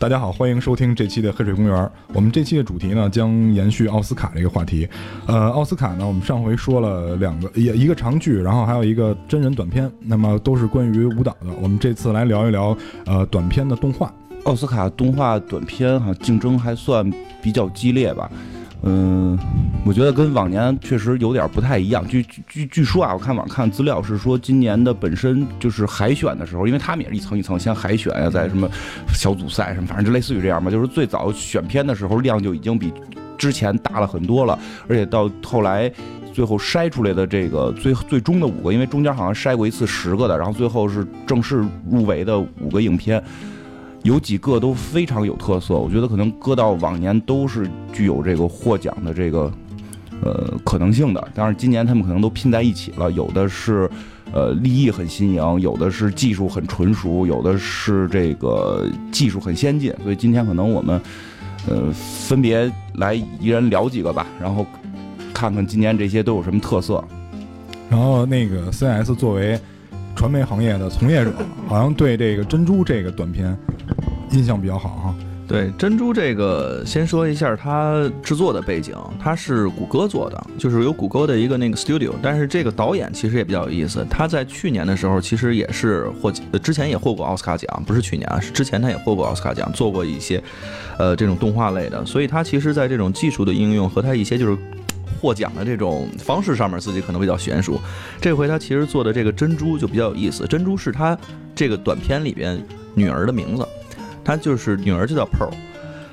[0.00, 1.90] 大家好，欢迎收听这期的黑水公园。
[2.14, 4.88] 我们这期的主题呢，将延续奥斯卡这个话题。
[5.26, 11.48] 呃，奥斯卡呢，我们上回说了两个，一一个长剧，然后还有一个真人短片，那么都是关于舞蹈的。
[11.60, 14.12] 我们这次来聊一聊，呃，短片的动画。
[14.44, 17.12] 奥斯卡动画短片哈，竞争还算
[17.42, 18.30] 比较激烈吧。
[18.82, 19.36] 嗯，
[19.84, 22.06] 我觉得跟往年确实有点不太一样。
[22.06, 28.68] 据据据说啊，我看网看资料是说，今年的本身就是海选的时候，因为他们也是一层一层先海选呀，在什么
[29.14, 30.70] 小组赛什么，反正就类似于这样吧。
[30.70, 32.92] 就是最早选片的时候量就已经比
[33.38, 35.90] 之前大了很多了，而且到后来
[36.34, 43.22] 最后筛出来的这个最最终的五个，因为中间好像筛过一次十个的，然后最后是正式入围的五个影片。
[44.04, 49.52] 有几个都非常有特色，我觉得可能搁到往年都是具有这个获奖的这个
[50.22, 51.28] 呃可能性的。
[51.34, 53.90] 但是今年他们可能都拼在一起了，有的是
[54.32, 59.92] 呃立意很新颖，有的是技术很纯熟，有的是这个技术很先进。
[60.02, 61.00] 所以今天可能我们
[61.68, 64.66] 呃分别来一人聊几个吧，然后
[65.32, 67.02] 看看今年这些都有什么特色。
[67.90, 69.58] 然后那个 CS 作为。
[70.16, 71.32] 传媒行业的从业者
[71.68, 73.56] 好像对这个珍珠这个短片
[74.32, 75.14] 印象比较好哈。
[75.48, 82.12] 对珍珠这个，先说一下它制作的背景，它是谷歌做的，就是有谷歌的一个那个 studio。
[82.22, 86.30] 但是这个导演其实也比较有意思，他在去年的时候其实也是获，
[86.62, 90.42] 之前也获过奥斯卡奖，不是去年啊，是之前他也获过奥斯卡奖，做过一些
[90.98, 92.04] 呃这种动画类的。
[92.04, 94.56] 所以他其实在这种技术的应用和他一些就是。
[95.20, 97.80] 获奖的这种方式上面，自己可能比较娴熟。
[98.20, 100.46] 这回他其实做的这个珍珠就比较有意思。
[100.46, 101.18] 珍珠是他
[101.56, 102.56] 这个短片里边
[102.94, 103.66] 女儿的名字，
[104.28, 105.50] 他就是女儿就叫 Pearl。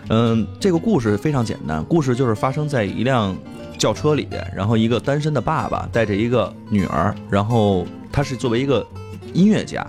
[0.08, 3.35] 嗯，这个故事非常简单，故事就是发生在一辆
[3.77, 8.88] 轿车里边，然后一个单身的爸爸带着一个女儿，然后他是作为一个
[9.33, 9.86] 音乐家，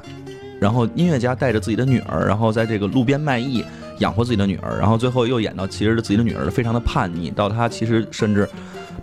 [0.60, 3.64] 然后音乐家带着自己的女儿，然后在这个路边卖艺
[4.00, 8.48] 养活自己的女儿，然后最后又演到其实自己的女儿非常的叛逆，到他其实甚至。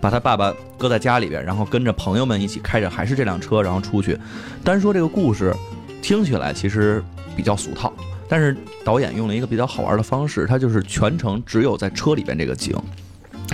[0.00, 4.18] 把他爸爸搁在家里边，然后跟着朋友们一起开着还是这辆车，然后出去。
[4.62, 5.54] 单说这个故事，
[6.02, 7.02] 听起来其实
[7.34, 7.90] 比较俗套，
[8.28, 12.76] 但是导演用了一个比较好玩的方式，他就是全程只有在车里边这个景，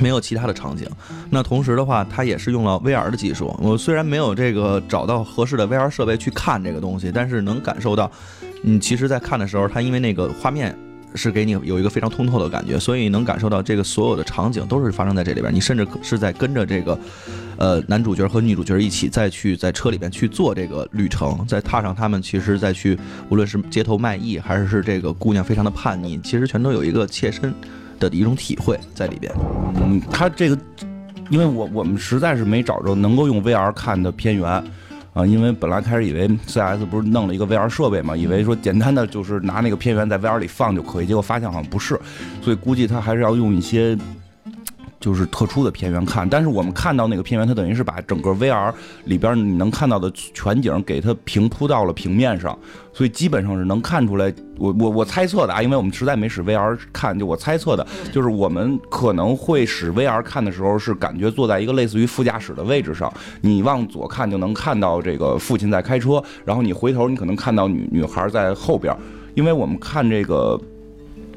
[0.00, 0.86] 没有其他的场景。
[1.30, 3.54] 那同时的话，他也是用了 VR 的技术。
[3.60, 8.10] 我虽然没有这个找到合适的 VR 设备去看这个东西，但是能感受到，
[8.62, 10.76] 你，其实在看的时候，它因为那个画面。
[11.16, 15.52] 是给你有一个非常通透的感觉，所以能感受到这个所有的场景都是发生在这里边。
[15.52, 16.96] 你甚至是在跟着这个，
[17.60, 22.98] 呃，男主角和女主角一起再去在车里边去做这个旅程，再踏上他们其实再去，
[23.28, 27.54] 无论是街头卖艺，还是是这个姑娘非常的叛逆，其实全都有一个切身
[27.98, 29.30] 的一种体会在里边。
[29.76, 30.58] 嗯，他这个，
[31.28, 34.64] 因为我我们实在是没找着能够用 VR 看的片源。
[35.12, 42.00] 啊，因为本来开始以为 CS 不是弄了一个 VR 设备嘛，以为说简单的就是拿那个片源在 VR 里放就可以，结果发现好像不是，
[42.40, 43.98] 所以估计他还是要用一些。
[45.00, 48.70] 就是特殊的片源看，但是我们看到那个片源，它等于是把整个 VR
[49.06, 52.56] 里边你能看到的全景给它平铺到了平面上，
[52.92, 54.30] 所以基本上是能看出来。
[54.58, 68.94] 我我我猜测的啊，因为我们实在没使 VR 看，就我猜测的，就是我们可能会使 VR 看的时候，是感觉坐在一个类似于副驾驶的位置上，你往左看就能看到这个父亲在开车，然后你回头你可能看到女女孩在后边，
[69.34, 70.60] 因为我们看这个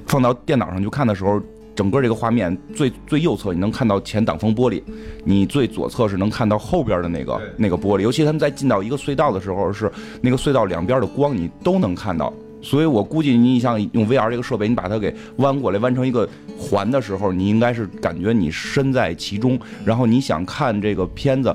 [0.05, 1.41] 放到电脑上去看的时候。
[1.75, 4.81] 整个这个画面最最右侧你能看到前挡风玻璃，
[5.23, 8.01] 你最左侧是能看到后边的那个那个玻璃。
[8.01, 9.91] 尤其他们在进到一个隧道的时候，是
[10.21, 12.31] 那个隧道两边的光你都能看到。
[12.61, 19.59] 所以我估计你像用 VR 这个设备，你把它给弯过来弯成一个环的时候，你应该是感觉你身在其中。
[19.83, 21.53] 然后你想看这个片子，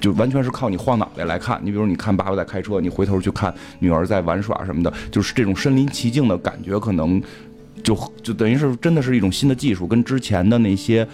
[0.00, 1.60] 就完全是靠你晃脑袋来看。
[1.62, 7.22] 你比如你看爸爸在开车，你回头去看女儿在玩耍什么的，就是这种身临其境的感觉可能。
[7.82, 11.06] 就就等于是真的是一种新的技术，跟之前的那些，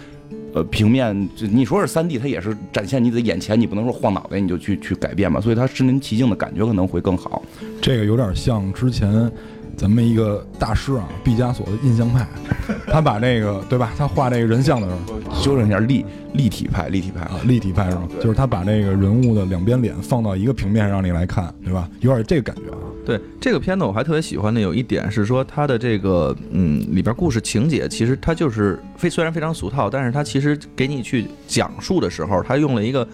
[0.53, 7.43] 呃，平面，就你说是三 D，它也是展现你的眼前，你不能说晃脑袋你就去去改变嘛，所以它身临其境的感觉可能会更好。
[7.81, 9.31] 这个有点像之前
[9.77, 12.27] 咱们一个大师啊，毕加索的印象派，
[12.87, 13.91] 他把那个对吧？
[13.97, 18.03] 他画那个人像的时候，修正一下立立体派，立体派啊，立体派是吧？
[18.21, 21.89] 就是他把那个人物的两边脸放到一个平面上让你来看，对吧？
[21.99, 22.77] 有点这个感觉啊。
[23.05, 33.07] 对这个片子，我还特别喜欢的有一点是说，它的这个嗯里边故事情节，其实它就是非虽然非常俗套，但是它其实给你去讲述的时候，它用了一个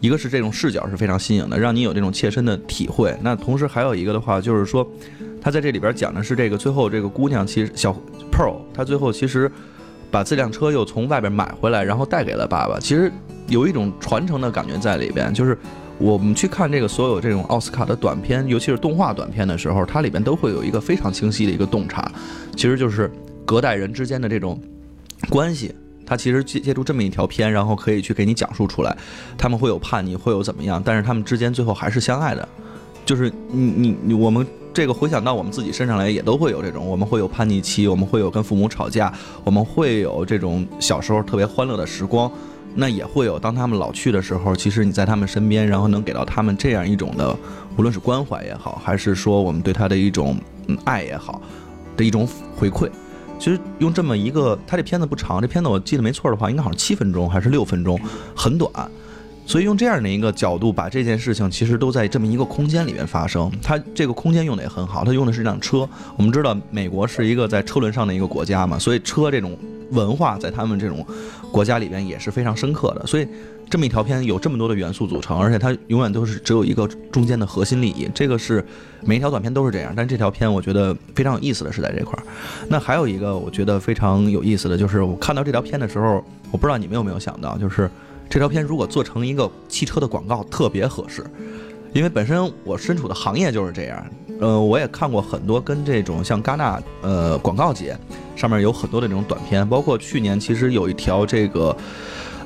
[0.00, 3.16] 一个是这种视角是非常新颖的，让你有这种切身的体会。
[3.22, 4.86] 那同时还有一个的话，就是说，
[5.40, 7.92] 他在这里边讲的是这个最后这个姑娘其实小
[8.30, 9.50] Pearl，她最后其实
[10.10, 13.10] 把这辆车又从外边买回来，然后带给了爸爸，其实
[13.48, 15.56] 有一种传承的感觉在里边，就是。
[16.02, 22.10] 我们去看这个所有这种奥斯卡的短片，尤其是动画短片的时候，它里边都会有一个非常清晰的一个洞察，
[22.56, 23.12] 其实就是
[23.44, 24.58] 隔代人之间的这种
[25.28, 25.74] 关系。
[26.06, 28.96] 他其实借借助这么一条片，然后可以去给你讲述出来，
[29.36, 32.48] 他们会有叛逆，会有怎么样，但是他们之间最后还是相爱的。
[33.04, 39.12] 就是你你你，我们这个回想到我们自己身上来，也都会有这种，我们会有叛逆期，我们会有跟父母吵架，
[39.44, 42.30] 我们会有这种小时候特别欢乐的时光，
[42.74, 47.36] 那也会有当他们老去的时候，其实你在他们身边，然后能给到他们这样一种的，
[47.76, 50.36] 无论是关怀也好，还是说我们对他的一种
[50.68, 51.42] 嗯爱也好
[51.96, 52.26] 的一种
[52.56, 52.88] 回馈。
[53.38, 57.98] 其实用这么一个，它这片子不长，这片子我记得没错的话，应该好像七分钟还是六分钟，
[58.36, 58.70] 很短。
[59.50, 63.50] 所以用这样的一个角度，把这件事情其实都在这么一个空间里面发生。
[63.60, 65.78] 它这个空间用的也很好，它用的是一辆车。
[66.16, 69.58] 我们知道美国是一个在车轮上的一个国家嘛，所以车这种
[69.90, 71.04] 文化在他们这种
[71.50, 73.04] 国家里边也是非常深刻的。
[73.08, 73.26] 所以
[73.68, 78.08] 这么一条片有这么多的元素组成，而且它永远都是只有一个中间的核心利益。
[78.14, 78.64] 这个是
[79.00, 82.22] 每一条短片都是这样，但这条片我觉得非常有意思的是在这块儿。
[82.68, 87.90] 那还有一个我觉得非常有意思的就是我看到这条片的时候，我不知道你们有没有想到，就是。
[88.30, 91.24] 这条片如果做成一个汽车的广告，特别合适，
[91.92, 94.06] 因为本身我身处的行业就是这样。
[94.40, 97.98] 呃，我也看过很多跟这种像戛纳呃广告节
[98.36, 101.76] 上面有很多的这种短片，包括去年其实有一条这个。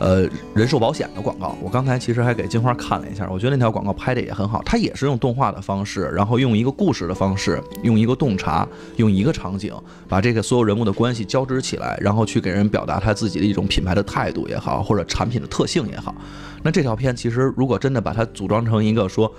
[0.00, 9.72] 呃，人寿保险的广告，我刚才其实还给金花看了一下，我觉得那条广告拍的也很好，它也是用动画的方式，然后用一个故事的方式，用一个洞察，用一个场景，
[10.08, 16.14] 把这个所有人物的关系交织起来，然后去给人表达他自己的一种品牌的态度也好，或者产品的特性也好。
[16.62, 19.32] 那这条片其实如果真的把它组装成一个说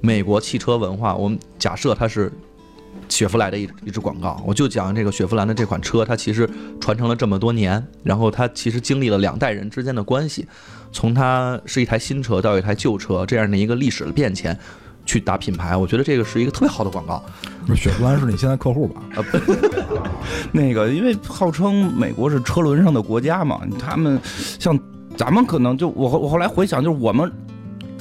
[0.00, 2.30] 美国汽车文化，我们假设它是。
[3.08, 6.48] 雪佛兰的一一支广告，我就讲这个雪佛兰的这款车，它其实
[6.80, 10.46] 传承了这么多年，然后它其实经历了两代人之间的关系，
[10.90, 14.58] 从它是一台新车到一台旧车这样的一个历史的变迁，
[15.06, 17.22] 去打品牌，我觉得这个是一个特别好的广告。
[17.74, 19.02] 雪佛兰是你现在客户吧？
[19.16, 19.24] 啊，
[20.50, 24.18] 那个因为号称美国是车轮上的国家嘛，他们
[24.58, 24.78] 像
[25.16, 27.30] 咱们可能就我我后来回想，就是我们。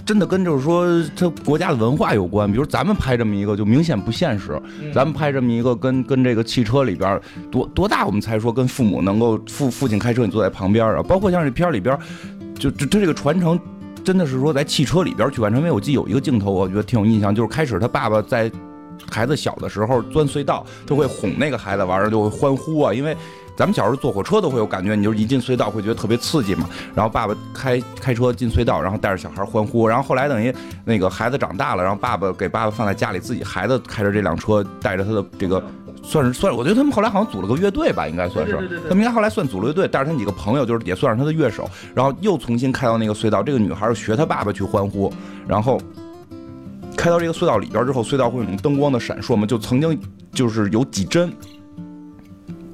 [0.06, 0.86] 真的跟就是说，
[1.16, 2.52] 他国家的文化有关。
[2.52, 4.62] 比如咱们拍这么一个，就明显不现实。
[4.94, 7.20] 咱们拍这么一个，跟跟这个汽车里边
[7.50, 11.02] 多多大，我们才说跟父母能够父父亲开车，你坐在旁边啊。
[11.04, 11.98] 包括像这片里边，
[12.56, 13.60] 就就他这个传承，
[14.04, 15.62] 真的是说在汽车里边去完成。
[15.62, 18.52] 因为我记得有一个镜头，我觉得挺有印象，就是开始他爸爸在
[19.10, 23.16] 孩子小的时候钻隧道，他会哄那个孩子，完了就会欢呼啊，因为。
[23.56, 26.68] 咱们小时候坐火车都会有感觉，你就是一进隧道会觉得特别刺激嘛。
[26.96, 29.88] 然后爸爸开开车进隧道，然后带着小孩欢呼。
[29.88, 30.54] 然后后来等于
[30.84, 35.64] 那个孩子长大了，然后爸爸给爸爸放在家里，自己孩子开着这辆车，带着他的这个，
[36.02, 38.54] 算是算，我觉得他们后来好像组了个乐队吧，应该算是。
[38.90, 41.70] 他们应该后来算组了乐队，带着他几个朋友，就是也算是他的乐手。
[41.94, 45.14] 然后又重新开到那个隧道，这个女孩学他爸爸去欢呼。
[45.48, 45.80] 然后
[46.98, 50.00] 开到这个隧道里边之后，隧道会有灯光的闪烁嘛，就曾经
[50.32, 51.32] 就是有几帧。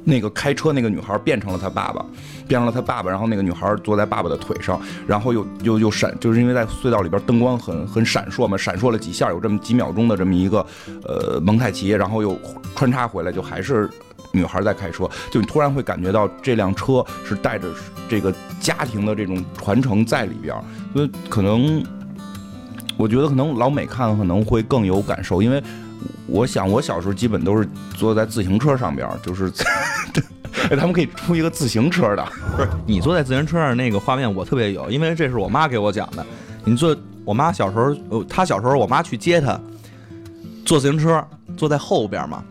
[0.03, 2.03] 那个开车那个女孩变成了他爸爸，
[2.47, 10.65] 变成了他爸爸，然后那个女孩坐在爸爸的腿上，然后又又又闪，就是因为在隧道里边灯光很很闪烁嘛，闪烁了几下，有这么几秒钟的这么一个
[11.03, 12.37] 呃蒙太奇，然后又
[12.75, 13.89] 穿插回来，就还是
[14.31, 17.67] 女孩在开车，就你突然会感觉到这辆车是带着
[18.07, 20.55] 这个家庭的这种传承在里边，
[20.93, 21.83] 所以可能
[22.97, 25.61] 我觉得可能老美看可能会更有感受，因为。
[26.27, 29.51] 我想，我小时候基本都是坐在自行车上边，就是，
[30.69, 32.25] 哎， 他们可以出一个自行车的。
[32.55, 36.25] 不是你坐在自行车上那个画面，我特别有，因为这是我妈给我讲的。
[36.63, 39.59] 你坐，我妈小时候，呃，她小时候，我妈去接她，
[40.65, 41.25] 坐自行车，
[41.57, 42.43] 坐在后边嘛。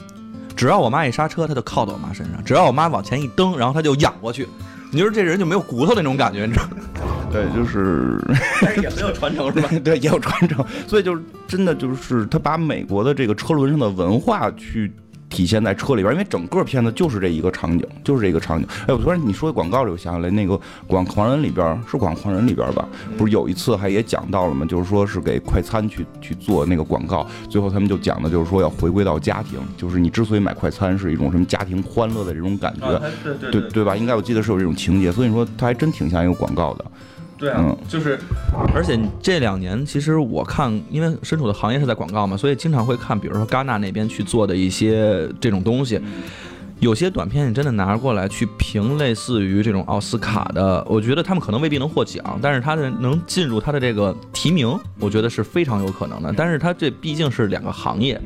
[0.56, 4.48] 只要我妈一刹车，她就靠到我妈身上；只要我妈往前一蹬，然后她就仰过去。
[4.90, 6.64] 你说这人就没有骨头那种感觉，你知道？
[7.30, 8.20] 对，就是，
[8.62, 9.68] 但是也很有传承是吧？
[9.84, 14.90] 对，也有传承，所以就是真的就是他把美国的这个车轮上的文化去。
[15.30, 18.66] 体现在车里边，因为整个片子就是这一个场景，就是这个场景。
[18.86, 20.54] 哎，我突然你说广告里，我想起来那个
[20.86, 22.88] 《广狂人》里边是《广狂人》里边吧？
[23.18, 24.64] 不是有一次还也讲到了吗？
[24.64, 33.94] 就是说是给快餐去去做那个广告，最后他们就讲的就是说要回归到家庭，就是你之所以买快餐是一种什么家庭欢乐的这种感觉，对对对吧？
[33.94, 36.84] 应该我记得是有这种情节，所以说它还真挺像一个广告的。
[37.38, 38.18] 对啊，就是，
[38.74, 46.00] 而且这两年其实我看，因为身处的行业是在广告嘛，所以经常会看，比如说戛纳那边去做的一些这种东西，
[46.80, 56.34] 有些短片你真的拿过来去评，类似于这种奥斯卡的，我觉得他们可能未必能获奖，但是他的能进入他的这个提名，我觉得是非常有可能的。
[56.36, 58.20] 但是他这毕竟是两个行业，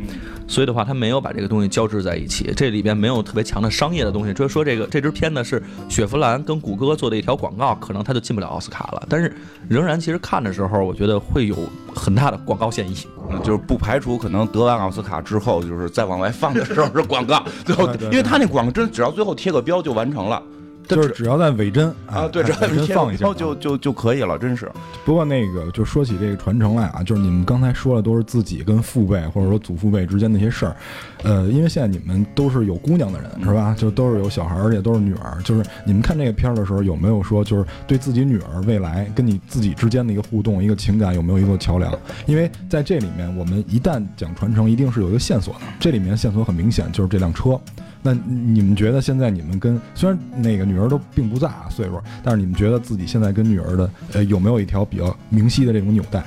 [0.53, 4.35] 所以的话，他没有把这个东西交织在一起，这里边没有特别强的商业的东西。
[4.35, 9.03] 就是说，这个这支片呢是雪佛兰跟谷歌做的一条广告，可能他就进不了奥斯卡了。
[9.09, 9.35] 但是
[9.67, 11.57] 仍然，其实看的时候，我觉得会有
[11.95, 12.95] 很大的广告嫌疑。
[13.31, 20.43] 嗯就是不排除可能得完奥斯卡之后，就是再往外放的时候是广告，最后 因为他那广告真只要最后贴个标就完成了。
[20.89, 24.71] 就是只要在尾针啊，对，只要尾针放一下就就就可以了，真是。
[25.05, 30.77] 不过那个就说起这个传承来啊，就是你们刚才说的都是自己跟父辈或者说祖父辈之间那些事儿，
[31.23, 33.75] 呃，因为现在你们都是有姑娘的人是吧？
[33.79, 35.41] 就都是有小孩儿，而且都是女儿。
[35.43, 41.93] 就是你们看这个片儿的时候，有没有说就是对自己女儿未来跟你自己之间的一个互动、一个情感有没有一个桥梁？
[42.27, 45.61] 因为在这里面，我们一旦讲传承，一定是有一个线索的。
[45.81, 47.61] 这里面线索很明显，就是这辆车。
[48.03, 56.25] 那你们觉得现在你们跟虽然那个女儿都并不大啊岁数，但是你们觉得自己现在跟女儿的呃有没有一条比较明晰的这种纽带？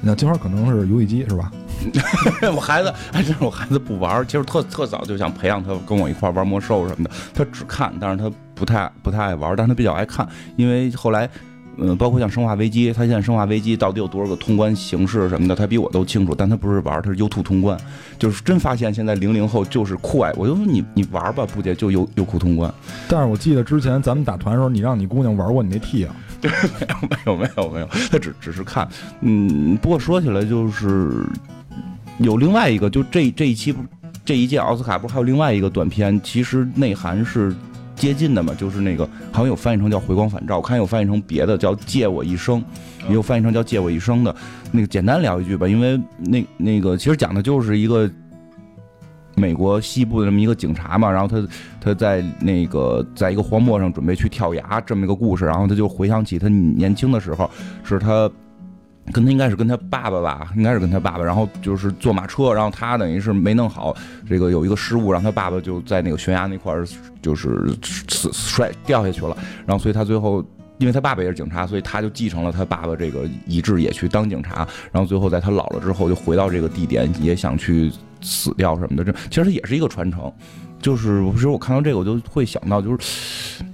[0.00, 1.52] 那金花可能是游戏机是吧？
[2.54, 7.10] 我孩子，哎，真是我孩子不玩，其实特特早就想培养他跟我一块玩魔兽什么的。
[7.34, 10.26] 他只看，但是他不太不太爱玩，但是他比较爱看，
[10.56, 11.28] 因为后来。
[11.80, 16.34] 嗯，包括像《生化危机》，它现在《生化危机》到底有多少个通关形式什么的，他比我都清楚。
[16.34, 17.78] 但他不是玩儿，他是 U 图通关，
[18.18, 20.32] 就是真发现现在零零后就是酷爱。
[20.36, 22.72] 我就说你你玩儿吧，不姐就优优酷通关。
[23.08, 28.88] 但是我记得之前咱们打团的时候，你让你姑娘玩过你那 T 啊，没有没有没有没有，他只只是看。
[29.20, 31.24] 嗯，不过说起来就是
[32.18, 33.84] 有另外一个，就这这一期不
[34.24, 37.54] 这一届奥斯卡不是还有另外一个短片，其实内涵是。
[37.98, 42.64] 接近的嘛，就是那个好像有翻译成叫回光返照，我看有翻译成别的叫借我一生，
[43.08, 44.34] 也有翻译成叫借我一生的。
[44.70, 48.10] 那个简单聊一句吧，因为那那个其实讲的就是一个
[49.34, 51.48] 美国西部的这么一个警察嘛，然后他
[51.80, 57.50] 他在那个在一个荒漠上准备去跳崖这么一个故事，然后他就回想起他年轻的时候，
[57.82, 58.30] 是他。
[59.12, 63.96] 跟他应该是跟他爸爸吧，应该是跟他爸爸，然后就是坐马车，然后他等于是没弄好，
[64.28, 66.86] 这个有一个失误，让他爸爸就在那个悬崖那块儿
[67.22, 69.36] 就是死摔掉下去了，
[69.66, 70.44] 然后所以他最后
[70.78, 80.32] 因为他爸爸也是警察，所以他就继承了他爸爸这个遗志，也去当警察，然后最后在他老了之后就回到这个地点，也想去死掉什么的，这其实也是一个传承，
[80.80, 83.64] 就是其实我看到这个我就会想到就是。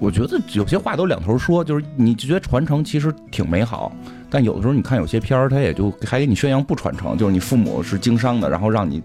[0.00, 3.94] 我觉得有些话都两头说，就是你觉得传承其实挺美好，
[4.34, 9.00] 但有的时候你看有些片儿，他也就还给你宣扬不传承，就是你父母是经商的，然后让你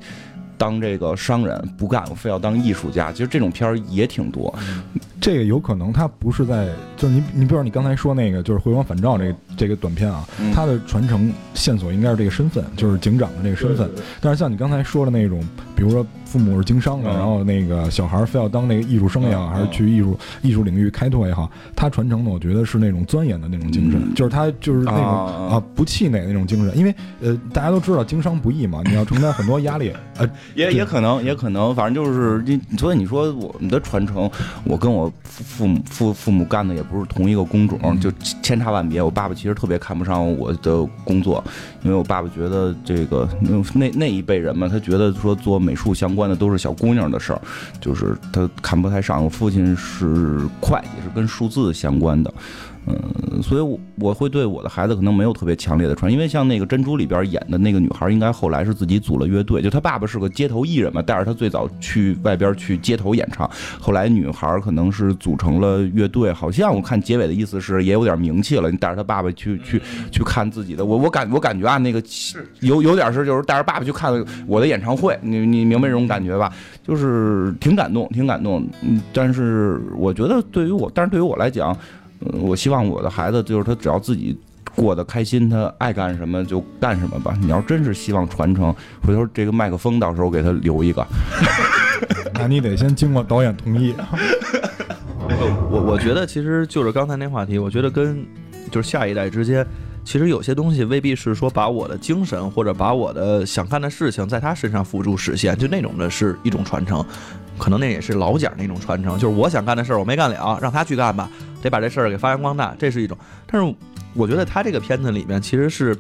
[0.57, 3.11] 当这个商人不干，我非要当艺术家。
[3.11, 4.51] 其实这种片儿也挺多。
[5.21, 6.67] 这个有可能他不是在，
[6.97, 13.87] 就是你你比如说你刚才说那个就是回光返照这个这个短片啊，嗯它的传承线索应该是这个身份，就是警长的这个身份。
[14.19, 15.43] 但是像你刚才说的那种，
[15.79, 17.15] 比如说父母是经商的，嗯。
[17.15, 26.77] 然后那个小孩儿非要当那个艺术生也好，嗯还是去艺术艺术领域开拓也好，他传承的我觉得是那种钻研的那种精神，嗯就是他就是那种啊啊不气馁那种精神。
[26.77, 34.29] 因为呃大家都知道经商不易嘛，你要承担很多压力， 呃也也可能，也可能，反正就是你，所以你说我们的传承，
[34.65, 38.11] 我跟我父父母父父母干的也不是同一个工种，就
[38.43, 39.01] 千差万别。
[39.01, 41.41] 我爸爸其实特别看不上我的工作，
[41.83, 43.27] 因为我爸爸觉得这个
[43.73, 47.39] 那那一辈人嘛，他觉得说做美术相关的都是小姑娘的事儿，
[47.79, 49.23] 就是她看不太上。
[49.23, 52.33] 我父亲是会计，是跟数字相关的。
[52.89, 69.81] 嗯，所以我我会对我的孩子可能没有特别强烈的传，因为像那个《珍珠》里边演的那个女孩，应该后来是自己组了乐队，就她爸爸是个街头艺人嘛，带着她最早去外边去街头演唱，后来女孩可能是组成了乐队，好像我看结尾的意思是也有点名气了，你带着她爸爸去去
[70.11, 72.01] 去看自己的，我我感我感觉啊，那个
[72.61, 74.11] 有有点是就是带着爸爸去看
[74.47, 76.51] 我的演唱会，你你明白这种感觉吧？
[76.83, 81.77] 就是挺感动，挺感动，嗯，但是我觉得对于我，但是对于我来讲。
[82.21, 84.37] 嗯，我希望我的孩子就是他只要自己
[84.75, 87.37] 过得开心，他爱干什么就干什么吧。
[87.41, 88.73] 你要真是希望传承，
[89.05, 91.05] 回头这个麦克风到时候给他留一个。
[92.35, 93.93] 那你得先经过导演同意。
[95.69, 98.25] 我我觉得其实就是刚才那话题，我觉得跟
[98.71, 99.65] 就是下一代之间，
[100.03, 107.05] 其实有些东西未必是说把我的精神或者把我的想干的事情在他身上付诸实现，就那种的是一种传承，
[107.59, 111.29] 可能那也是老蒋那种传承，就是我想干的事儿我没干了，让他去干吧，
[111.61, 113.17] 得把这事儿给发扬光大，这是一种。
[113.45, 113.75] 但是
[114.13, 115.95] 我觉得他这个片子里面其实是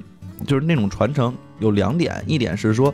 [0.45, 2.93] 就是那种传承有两点，一点是说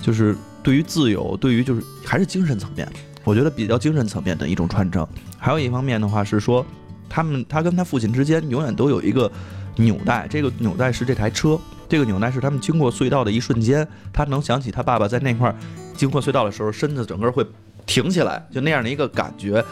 [0.00, 2.88] 就是对于自由，对于就是还是精神层面。
[3.22, 5.06] 我觉得比较精神层面的一种传承，
[5.38, 6.64] 还有一方面的话是说，
[7.08, 9.30] 他们他跟他父亲之间永远都有一个
[9.76, 15.54] 纽带，这个纽带是这台车，这个纽带是他们经过隧道的一瞬间，他能想起他爸爸在那块儿
[15.94, 17.46] 经过隧道的时候，身子整个会
[17.90, 19.64] 挺起来，就那样的一个感觉，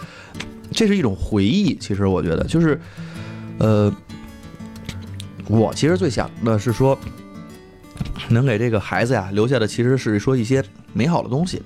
[0.73, 1.79] 这是一种回忆。
[1.79, 2.81] 其实我觉得就是，
[3.59, 3.95] 呃，
[5.47, 6.99] 我其实最想的是说，
[8.29, 10.61] 能给这个孩子呀留下的其实是说一些
[10.93, 11.63] 美好的东西，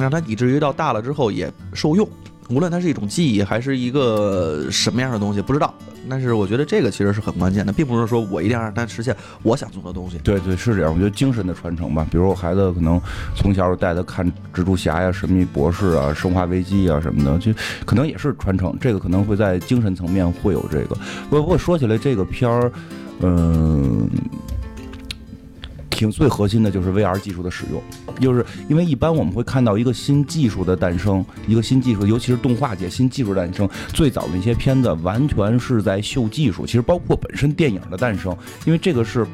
[0.00, 2.08] 让他以至于到大了之后也受用。
[2.50, 5.72] 无论它是一种记忆还是一个什么样的东西，不知道。
[6.08, 10.18] 但是我觉得这个其实是很关键的，并不是说我一定要让他实现我想做的东西。
[10.24, 10.92] 对对，是这样。
[10.92, 13.00] 我觉得精神的传承吧，比如我孩子可能
[13.36, 17.52] 从小带他看蜘蛛侠呀、神秘博士啊、生化危机啊什么的，就
[17.84, 18.76] 可能也是传承。
[18.80, 20.96] 这个可能会在精神层面会有这个。
[21.28, 22.72] 不过说起来这个片儿，
[23.20, 24.08] 嗯。
[26.08, 27.82] 最核心的就是 VR 技术的使用，
[28.20, 39.26] 就是因为一般我们会看到一个新技术的诞生，一个新技术，尤其是动画界新技术诞生，最早的那些片子完全是在秀技术，其实包括本身电影的诞生，因为这个是。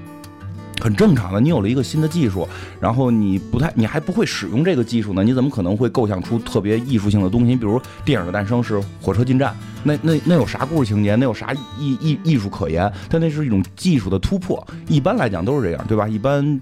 [0.81, 2.47] 很正常的，你有了一个新的技术，
[2.79, 7.47] 然后你不太，你还不会使用这个技术呢，你怎么可能会构想出特别艺术性的东西？
[7.47, 11.17] 你比如电影的诞生是火车进站，那 那那有啥故事情节？
[11.17, 12.93] 那有啥艺艺艺术可言？
[13.09, 14.65] 它那是一种技术的突破。
[14.87, 16.07] 一般来讲都是这样，对吧？
[16.07, 16.61] 一般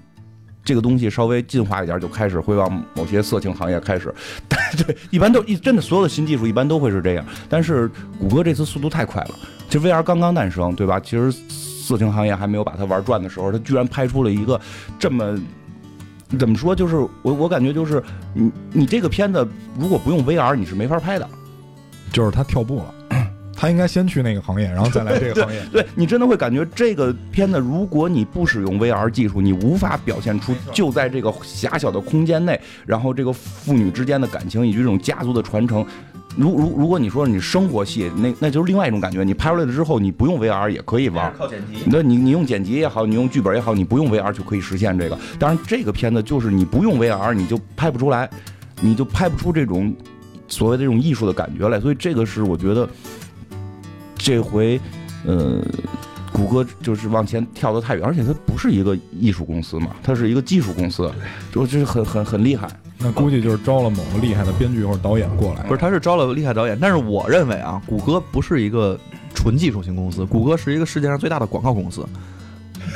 [0.63, 4.13] 这个东西稍微进化一点，就开始会往某些色情行业开始。
[4.49, 7.25] 对，一般都一真的所有的新技术一般都会是这样。
[7.49, 9.35] 但是谷歌这次速度太快了，
[9.69, 10.99] 其实 VR 刚刚诞生，对吧？
[10.99, 11.31] 其实。
[11.85, 14.59] 色情行业还没有把它玩转的时候，他居然拍出了一个
[14.97, 15.39] 这么
[16.39, 16.75] 怎么说？
[16.75, 18.01] 就是我我感觉就是
[18.33, 19.47] 你你这个片子
[19.79, 21.29] 如果不用 VR，你是没法拍的。
[22.11, 22.93] 就是他跳步了，
[23.55, 25.61] 他应该先去那个行业，然后再来这个行业。
[25.71, 35.85] 对你真的会感觉这个片子，如果你不使用 VR 技术，你无法表现出就在这个狭小的空间内，然后这个父女之间的感情以及这种家族的传承。
[36.37, 39.23] 如如如果你说你生活戏，那那就是另外一种感觉。
[39.23, 41.33] 你拍出来了之后，你不用 VR 也可以玩。
[41.37, 41.83] 靠剪辑。
[41.85, 45.17] 那你你用剪辑也好，你用剧本也好，你不用 VR 就可以实现这个。
[45.39, 48.29] 当然，这个片子就是你不用 VR 你就拍不出来，
[48.81, 49.95] 你就拍不出这种
[50.47, 51.79] 所谓的这种艺术的感觉来。
[51.79, 52.89] 所以这个是我觉得
[54.15, 54.79] 这回
[55.25, 55.61] 呃，
[56.35, 61.09] 谷歌就是往前跳得太远，而且它不是一个艺术公司嘛，它是一个技术公司，
[61.53, 62.67] 就就是很很很厉害。
[62.97, 66.77] 那估计就是招了某个厉害的编剧或者导演过来，不是，他是招了厉害导演。
[66.77, 68.99] 但是我认为啊，谷歌不是一个
[69.33, 72.05] 纯技术型公司，谷歌是一个世界上最大的广告公司。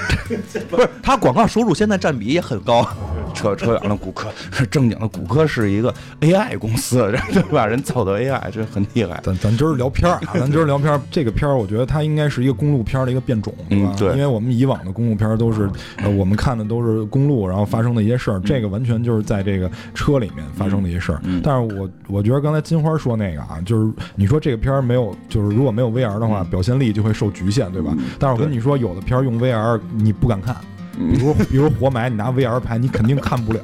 [0.70, 2.88] 不是，它广告收入现在占比也很高。
[3.32, 7.66] 扯扯远了，谷歌是正经的，谷歌是一个 AI 公司， 对吧？
[7.68, 9.20] 人造的 AI 这很厉害。
[9.24, 11.00] 咱咱今儿聊片儿啊， 咱今儿聊片儿。
[11.12, 13.94] 这个片儿我觉得它应该是一个公路片儿的一个变种，对吧？
[13.98, 14.10] 对。
[14.14, 21.22] 因为我们以往的公路片儿都是，呃，我们看的都是公路然后发生的一些事儿，这个完全就是在这个车里面发生的一些事儿。
[21.44, 27.94] 但是我我觉得刚才金花说那个啊，就是你说这个片儿没有，就是如果没有 VR 的话，表现力就会受局限，对吧？
[28.18, 30.56] 但是我跟你说，有的片儿用 VR 你不敢看。
[30.98, 33.62] 比如， 比如活埋，你拿 VR 拍，你肯定看不了。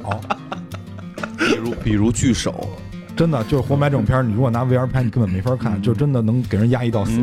[1.38, 2.68] 比如，比如巨首，
[3.14, 7.20] 真的就是活埋这种片儿，你如果拿 VR 拍，你根本没法看，就真的能给人压抑到死。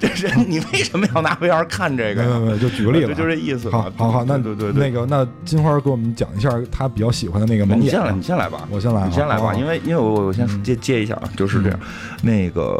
[0.00, 2.22] 这人， 你为什么要拿 VR 看这个？
[2.24, 3.70] 没有没有，就举个例子， 就这意思。
[3.70, 7.86] 好，好，好，那对对那个，那金花给我们讲一下他比较喜欢的那个蒙眼。
[7.86, 8.66] 你先来，你先来吧。
[8.68, 11.78] 我先来，你先来吧，因为因为我我先接接一下啊，就是这样，
[12.20, 12.76] 那个。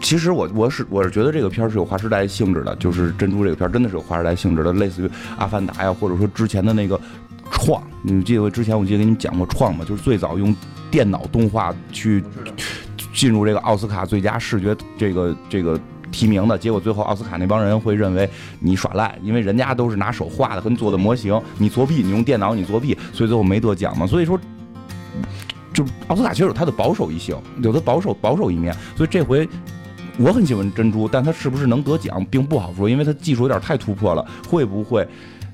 [0.00, 6.98] 其实我我是我是觉得这个片儿是有划时代性质的，就是珍珠这个片儿真的是有划时代性质的，类似于阿凡达呀，或者说之前的那个
[7.50, 10.56] 创，你记得之前我记得给你们讲过创嘛，就是最早用
[10.90, 12.24] 电脑动画去
[13.12, 15.78] 进入这个奥斯卡最佳视觉这个这个
[16.10, 24.06] 提名的结果，最后奥斯卡那帮人会认为你耍赖，因为人家都是拿手画的和你做的模型，你作弊，你用电脑你作弊，所以最后没得奖嘛。
[24.06, 24.40] 所以说，
[25.72, 29.48] 就奥斯卡其实有它的保守一性，有的保守保守一面，所以这回。
[30.18, 34.26] 我很喜欢珍珠，但它是不是能得奖，并不好说，因为它技术有点太突破了。
[34.48, 35.06] 会不会，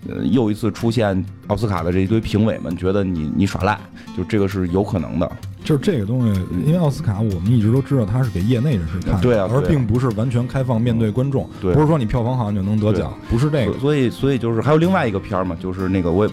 [0.09, 3.79] 呃，又一次出现奥斯卡的这一堆评委们觉得你你耍赖？
[4.16, 5.31] 就这个是有可能的。
[5.64, 11.49] 就是这个东西，因为奥斯卡我们一直都知道它是给业内人士看，对啊，而并不是完全开放面对观众。
[11.61, 13.77] 对，不是说你票房好你就能得奖，不是这个。
[13.81, 16.33] 所以，所以就是还有另外一个片儿嘛，就是那个我也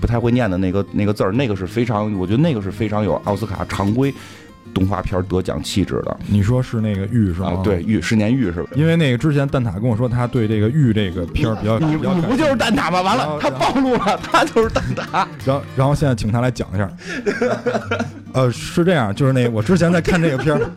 [0.00, 4.12] 不太会念的那个那个字儿，那个是非常，我觉得那个是非常有奥斯卡常规。
[4.74, 7.52] 动画片得奖气质的，你说是那个玉是吧？
[7.62, 8.70] 对，玉十年玉是吧？
[8.74, 13.02] 因为那个之前蛋挞跟我说，他对这个玉这个片儿比较，你你不就是蛋挞吗？
[13.02, 15.26] 完了，他暴露了，他就是蛋挞。
[15.44, 16.90] 然后，然后现在请他来讲一下。
[18.32, 20.70] 呃，是这样，就是那我之前在看这个片儿，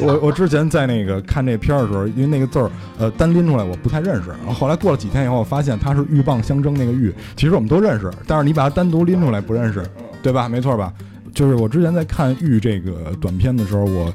[0.00, 4.30] 我我之前在那个看这片儿的时候，因为那个字儿，呃，单拎出来我不太认识。
[4.30, 9.80] 然后后来过了几天以后，我发现它是鹬蚌相争那个鹬，其实我们都认识，但是你把它单独拎出来不认识，
[10.20, 10.48] 对吧？
[10.48, 10.92] 没错吧？
[11.34, 14.12] 就是我之前在看《玉》这个短片的时候，我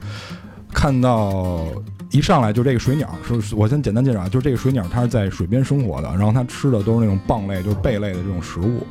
[0.74, 1.66] 看到
[2.12, 8.86] 一上来就这个水鸟，是我先简单介绍啊，就是这个水鸟它是在水边生活的，然后它吃的都是那种蚌类，就是贝类的这种食物。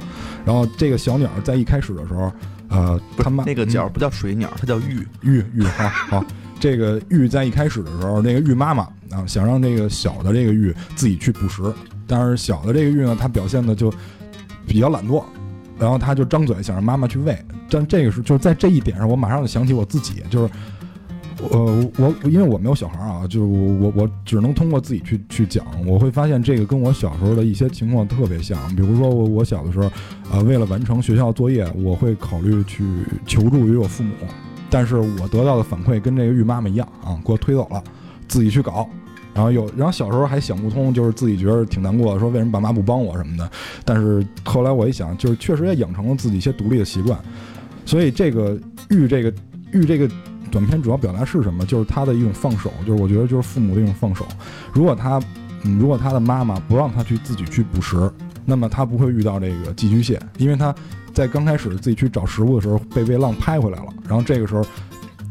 [0.44, 2.32] 然后这个小鸟在一开始的时候，
[2.68, 5.62] 呃，它妈那个鸟不叫水鸟，它叫玉玉玉。
[5.62, 6.24] 好，好，
[6.58, 11.72] 这个玉在一开始的时候，那个玉妈妈啊，想让这个小的这个玉自己去捕食，
[12.06, 13.92] 但是小的这个玉呢，它表现的就
[14.66, 15.22] 比较懒惰，
[15.78, 17.36] 然后他就张嘴想让妈妈去喂，
[17.70, 20.52] 但这个是就是在这一点上，我马上就想起我自己，就是。
[21.50, 28.56] 呃，我因为我没有小孩啊，就是我我只能通过自己去去讲，我会发现这个跟我小时候的一些情况特别像。
[28.74, 29.90] 比如说我我小的时候，
[30.30, 32.84] 呃，为了完成学校作业，我会考虑去
[33.26, 34.14] 求助于我父母，
[34.70, 37.82] 但是我得到的反馈跟这个玉妈妈一样啊，给我推走了，
[38.26, 38.88] 自己去搞。
[39.34, 43.50] 然后有，然后小时候还想不通，就是自己觉得挺难过的，说为什么爸妈不帮我什么的。
[43.84, 47.18] 但是后来我一想，就是确实也养成了自己一些独立的习惯，
[47.84, 48.58] 所以这个
[48.90, 49.34] 玉这个
[49.72, 50.08] 玉这个。
[50.52, 51.66] 短片主要表达是什么？
[51.66, 54.24] 就是他的一种放手，就是我觉得就是父母的一种放手。
[54.72, 55.20] 如果他，
[55.64, 58.08] 嗯，如果他的妈妈不让他去自己去捕食，
[58.44, 60.72] 那么他不会遇到这个寄居蟹，因为他
[61.12, 63.86] 在刚开始自己去找食物的时候被被浪拍回来了。
[64.06, 64.64] 然后这个时候，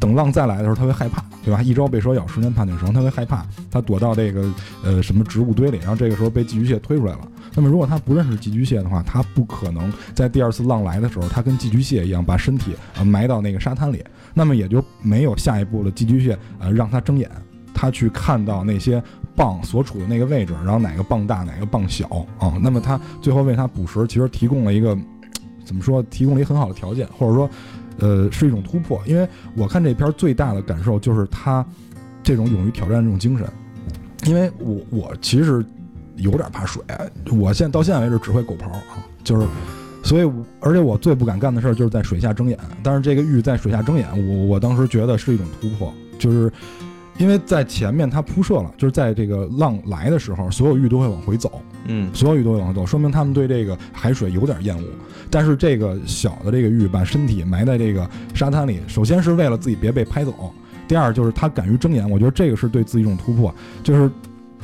[0.03, 1.63] 等浪再来的时候，他会害怕，对吧？
[1.63, 7.19] 一朝被蛇咬，十年怕井绳，他会害怕，他躲到这个呃什么植物堆里，然后这个时候被寄居蟹推出来了。
[7.55, 14.03] 那么如果他不认识寄居蟹的话，他不可能在第二次浪来的时候，他跟寄居蟹一样把身体啊埋到那个沙滩里。
[14.33, 15.91] 那么也就没有下一步了。
[15.91, 17.31] 寄居蟹，呃，让他睁眼，
[17.73, 19.01] 他去看到那些
[19.37, 22.59] 蚌所处的那个位置，然后哪个蚌大，哪个蚌小啊。
[22.61, 24.97] 那么他最后为他捕食，其实提供了一个
[25.63, 26.03] 怎么说？
[26.03, 27.49] 提供了一个很好的条件，或者说，
[27.99, 29.01] 呃，是一种突破。
[29.05, 31.65] 因为我看这片最大的感受就是他
[32.21, 33.47] 这种勇于挑战这种精神。
[34.25, 35.65] 因为我我其实
[36.15, 36.81] 有点怕水，
[37.37, 38.81] 我现在到现在为止只会狗刨啊，
[39.23, 39.47] 就是。
[40.05, 40.29] 所以，
[40.59, 42.59] 而且我最不敢干的事儿就是在水下睁眼。
[42.83, 46.51] 但是这个玉在水下睁眼，我我当时觉得是一种突破，就是
[47.17, 54.83] 因为在前面它铺设了，就是在这个浪来的时候，所有鱼都会往回走，嗯，所有鱼都会往回走，说明他们对这个海水有点厌恶。
[55.29, 60.51] 但是这个小的这个鱼把身体埋在这个沙滩里，首先是为了自己别被拍走，
[60.87, 64.09] 第二就是它敢于睁眼，我觉得这个是对自己一种突破，就是。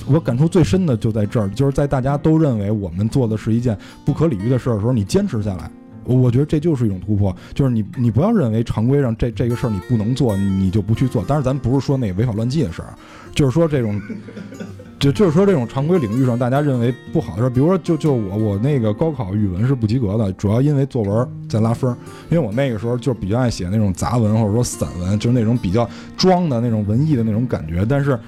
[0.08, 5.70] 我感触最深的就在这儿，就是在大家都认为我们做的是一件不可理喻的事儿的时候，你坚持下来，
[6.16, 7.36] 我觉得这就是一种突破。
[7.54, 11.24] 就是你，你不要认为常规上这这个事儿你不能做，你就不去做。
[11.24, 12.94] 当然，咱不是说那个违法乱纪的事儿，
[13.34, 14.02] 就是说这种，
[15.00, 21.90] 就就是说这种常规领域上大家认为不好的事儿，比如说就就我我那个高考语文是不及格的，主要因为作文在拉分，
[22.30, 28.20] 因为我那个时候就比较爱写那种杂文或者说散文，就是那种比较装的那种文艺的那种感觉，但是。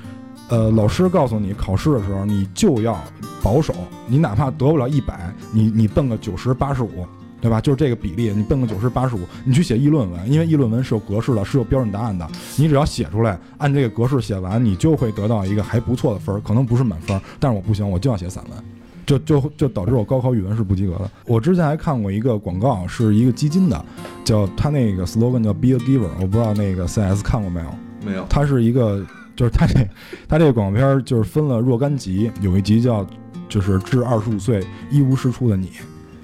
[0.50, 3.02] 呃，老师告诉你，考试的时候你就要
[3.41, 3.74] 保守，
[4.06, 7.06] 你哪怕得不了一百，你你奔个九十八十五，
[7.41, 7.60] 对吧？
[7.60, 18.63] 就是这个比例，你奔个九十八十五，你去写议论文，因为议论文是有格式的，是有标准答案的，你只要写出来，按这个格式写完，你就会得到一个还不错的分儿，可能不是满分，但是我不行，我就要写散文，
[19.06, 21.10] 就就就导致我高考语文是不及格的。
[21.25, 23.86] 我之前还看过一个广告，是一个基金的，
[24.23, 27.67] 叫他那个 slogan 叫 Be a giver，我不知道那个 CS 看过没有？
[28.06, 29.06] 没有，它是一个。
[29.34, 29.80] 就是他这，
[30.27, 33.04] 他这个广告片就是分了若干集，有一集叫，
[33.49, 35.71] 就是至二十五岁一无是处的你，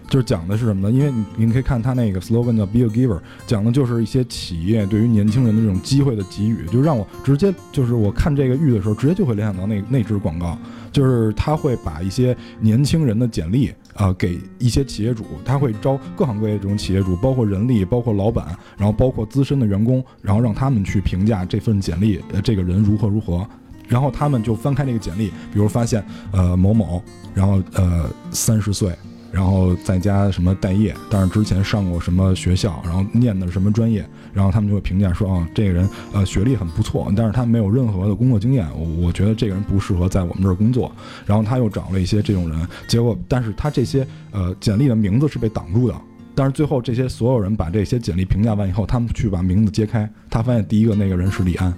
[0.09, 0.91] 就是讲的是什么呢？
[0.91, 10.57] 因为你您可以看他那个 slogan 叫 Be a giver，讲的就是一些企业对于年轻人的这种机会的给予，就让我直接就是我看这个玉的时候，直接就会联想到那那支广告。
[10.89, 23.47] 就是他会把一些年轻人的简历啊给一些企业主，他会招各行各业这种企业主，包括人力，包括老板，然后包括资深的员工，然后让他们去评价这份简历，呃，这个人如何如何，
[23.87, 27.03] 然后他们就翻开那个简历，比如发现呃某某，
[27.35, 28.91] 然后呃三十岁。
[29.31, 38.67] 然后在家什么待业，但是之前上过什么学校，然后念的什么专业，然后他们就会评价说啊，这个人呃学历很不错，但是他没有任何的工作经验，
[39.01, 40.91] 我觉得这个人不适合在我们这儿工作。
[41.25, 45.95] 然后他又找了一些这种人，结果但是他这些呃简历的名字是被挡住的，
[46.33, 51.73] 但是最后这些所有人把这些简历评价完以后，他们去把名字揭开，他发现第一个那个人是李安。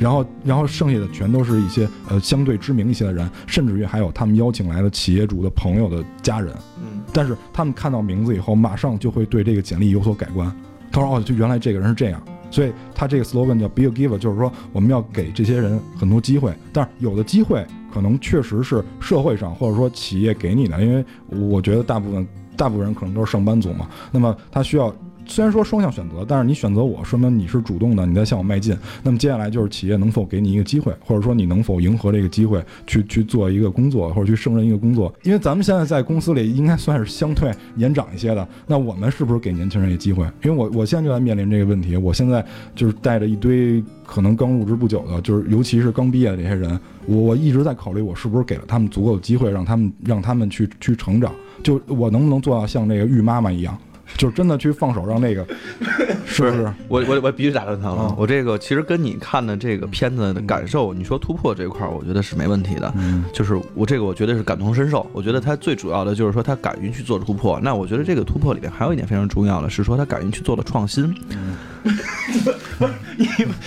[0.00, 6.54] 然后，然后剩下的全都是一些呃相对知名一些的人，甚至于还有他们邀请来的企业主的朋友的家人。
[6.82, 10.50] 嗯，但是他们看到名字以后，马上就会对这个简历有所改观。
[10.90, 16.54] 他说：“哦，就原来这个人是这样。”所以他这个 slogan 叫 “Be a giver”，就是说我们要给这些人很多机会。
[16.72, 23.86] 但是有的机会可能确实是社会上或者说企业给你的，因为我觉得大部分大部分人可能都是上班族嘛。
[24.10, 24.94] 那么他需要。
[25.30, 28.76] 虽然说双向选择，但是你选择我，说明你是主动的，你在向我迈进。
[29.04, 35.14] 那么接下来就是企业能否给你一个机会，或者说你能否迎合这个机会去 去做一个工作，或者去胜任一个工作。
[35.22, 40.24] 因为咱们现在在公司里应该算是相对年长一些的，那我们是不是给年轻人一个机会？
[40.42, 51.32] 因为我我现在就在面临这个问题，我现在就是带着一堆可能刚入职不久的，就是尤其是刚毕业的这些人，我我一直在考虑，我是不是给了他们足够的机会，让他们让他们去去成长。
[51.62, 53.78] 就我能不能做到像那个玉妈妈一样？
[54.16, 55.46] 就真的去放手让那个，
[56.26, 56.72] 是不是？
[56.88, 58.14] 我我我必须打断他了嗯。
[58.18, 62.92] 我这个其实跟你看的这个片子的感受，你说突破这一块儿，我觉得是没问题的。
[62.96, 65.06] 嗯就是我这个我觉得是感同身受。
[65.12, 67.58] 我觉得他最主要的就是说他敢于去做突破。
[67.62, 71.14] 那我觉得这个突破里面还有一点非常重要的是说他敢于去做了创新。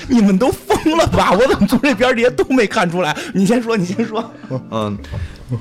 [0.07, 1.31] 你们都疯了吧？
[1.31, 3.15] 我怎么从这边儿底下都没看出来？
[3.33, 4.23] 你先说，你先说。
[4.71, 4.97] 嗯，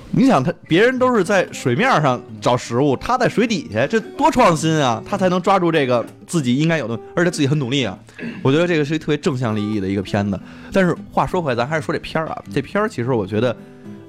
[0.12, 5.02] 你想他别人都是在水面上找食物，他在水底下，这多创新啊！
[5.06, 7.98] 他才能抓住这个自己应该有的，而且自己很努力啊。
[8.42, 10.38] 我觉得这个是一特别正向利益的一个片子。
[10.72, 13.56] 但是话说回来，咱还是说这片儿啊，这片儿其实我觉得，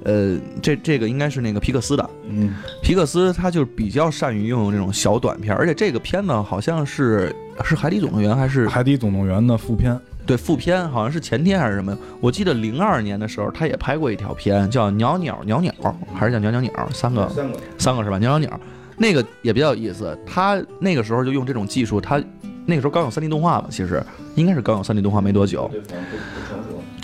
[0.03, 11.97] 呃，这这个应该是那个皮克斯的，嗯皮克斯他就是比较善于用这种小短片儿，而且这个片子好像是是《海底总动员》还是《海底总动员》的副片，对副片，好像是前天还是什么？
[12.21, 15.73] 我记得零二年的时候，他也拍过一条片，叫《鸟鸟鸟鸟》，
[16.13, 16.71] 还是叫《鸟鸟鸟》？
[16.93, 18.17] 三个三个，三个是吧？
[18.17, 18.59] 鸟鸟鸟，
[18.97, 20.17] 那个也比较有意思。
[20.25, 22.21] 他那个时候就用这种技术，他
[22.65, 24.01] 那个时候刚有 3D 动画吧，其实
[24.35, 25.69] 应该是刚有 3D 动画没多久。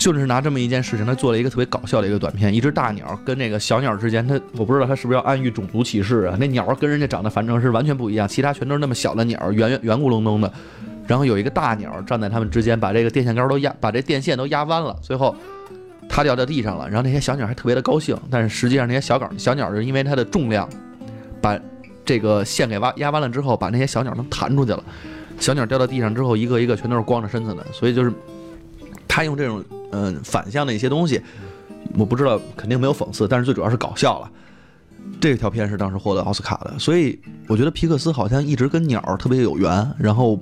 [0.00, 2.52] 就是拿这么一件事情，他做了一个特别搞笑的一个短片。
[2.52, 6.34] 一只大鸟跟那个小鸟之间，他我不知道他是不是要暗喻种族歧视啊？
[6.40, 10.50] 那鸟跟人家长得反正是完全不一样，其他全都是那么小的鸟，圆圆圆咕隆咚的。
[11.06, 15.36] 然后有一个大鸟站在他们之间，把这个电线杆都压，把这电线都压弯了，最后
[16.08, 16.88] 它掉到地上了。
[16.88, 20.66] 然后那些小鸟还特别的高兴，但是实际上那些小鸟小鸟是因为它的重量，
[21.42, 21.58] 把
[22.06, 24.82] 这个线给挖压弯了之后，把那些小鸟能弹出去了。
[25.38, 28.10] 小鸟掉到地上之后，一个一个全都是光着身子的，所以就是
[29.06, 31.20] 他用这种嗯、反向的一些东西，
[31.96, 34.30] 我不知道肯定没有讽刺，但是最主要是搞笑了。
[35.20, 40.40] 这条片是当时获得奥斯卡的，所以我觉得皮克斯好像一直跟鸟儿特别有缘，然后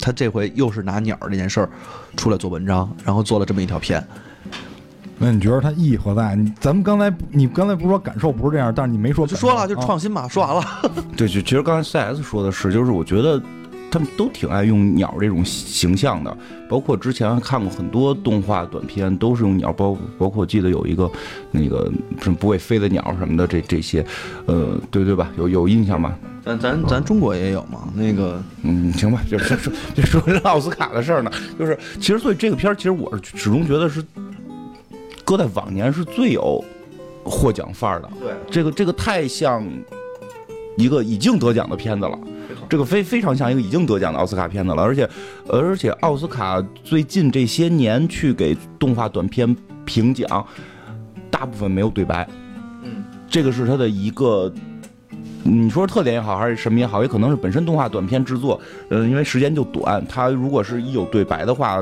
[0.00, 1.70] 他这回又是拿鸟儿这件事儿
[2.16, 4.04] 出来做文章，然后做了这么一条片。
[5.18, 6.36] 那你觉得它意义何在？
[6.36, 10.64] 你咱们刚才你刚才不是说感受不是这样，但是你没说就说了，就创新嘛，说完了。
[11.16, 13.40] 对，就其实刚才 CS 说的是，就是我觉得
[13.90, 16.36] 他们都挺爱用鸟这种形象的，
[16.68, 21.10] 包括之前看过很多动画短片，都是用鸟，包包括我记得有一个
[21.50, 24.04] 那个什么不会飞的鸟什么的，这这些，
[24.46, 25.30] 呃，对对吧？
[25.38, 26.14] 有有印象吗？
[26.44, 34.02] 咱咱咱中国也有嘛，那个嗯，行吧，就说说就说这奥斯卡的事儿呢，就是其实所以这个片儿，其实我是始终觉得是
[35.24, 36.64] 搁在往年是最有
[37.22, 38.08] 获奖范儿的。
[38.20, 39.62] 对，这个这个太像
[40.78, 42.18] 一个已经得奖的片子了，
[42.68, 45.08] 这个非非常像一个已经得奖的奥斯卡片子了，而且
[45.48, 50.46] 而且奥斯卡最近这些年去给动画短片评奖，
[51.30, 52.28] 大部分没有对白，
[52.82, 54.52] 嗯，这个是它的一个。
[55.44, 61.78] 你说特点也好，还是什么也好，也可能是本身动画短片制作，嗯，因为时间就短，它如果是一有对白的话，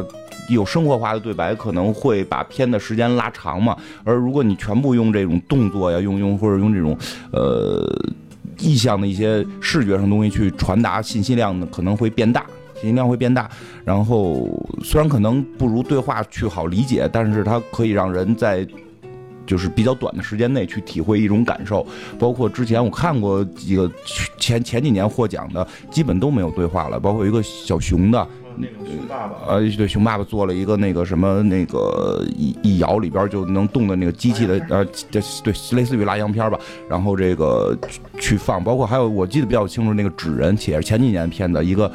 [0.50, 3.76] 有生活化的对白，可能会把片的时间拉长嘛。
[4.05, 6.96] 而如果你全部用这种动作呀，用用或者用这种
[7.33, 7.83] 呃
[8.58, 13.50] 意向的一些视觉上东西去传达信息量呢，可能会变大，信息量会变大。
[13.84, 14.48] 然后
[14.82, 18.66] 虽然可能不如对话去好理解，但是它可以让人在。
[19.46, 21.86] 就是比较短的时间内去体会一种感受，
[22.18, 23.88] 包括之前我看过几个
[24.36, 28.26] 前前几年获奖的，基本都没有对话了，包括一个小熊的，
[28.58, 36.58] 那种熊爸爸，呃，对，熊爸爸做了一个那个什么那个一一摇里边就能动的那个机器的，呃，对对，类似于拉洋片吧。
[36.88, 41.90] 然后这个去去放，包括还有我记得比较清楚那个纸人，且是前几年的片子一个。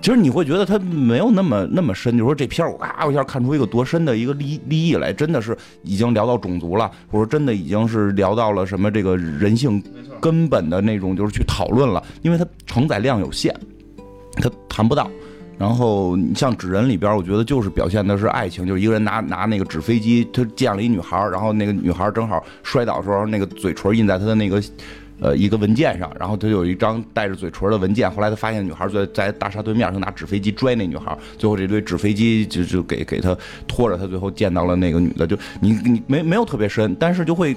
[0.00, 9.82] 其实你会觉得它没有那么那么深，就是说这片儿我啊一下看出一个多深的一个利利益来，真的是已经聊到种族了，或者真的已经是聊到了什么这个人性
[10.20, 13.52] 根本的那种，就是去讨论了，因为它承载量有限，
[14.36, 15.10] 它谈不到。
[15.58, 24.62] 然后你像《纸人》里边，我觉得就是表现的是爱情，就是一个人拿拿那个纸飞机，他见了一女孩，然后那个女孩正好摔倒的时候，那个嘴唇印在他的那个。
[25.20, 28.08] 呃，一个文件上，然后他有一张带着嘴唇的文件。
[28.08, 35.26] 后来他发现女孩在在大厦对面，他拿纸飞机拽那女孩，最后这堆纸飞机就就给给他拖着，他最后见到了那个女的。
[35.26, 37.56] 就你你没没有特别深，但是就会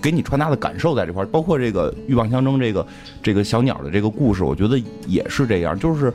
[0.00, 2.86] 给你传达的感受在这块儿，包括这个鹬蚌相争这个
[3.20, 6.14] 这个小鸟的这个故事，我觉得也是这样，就是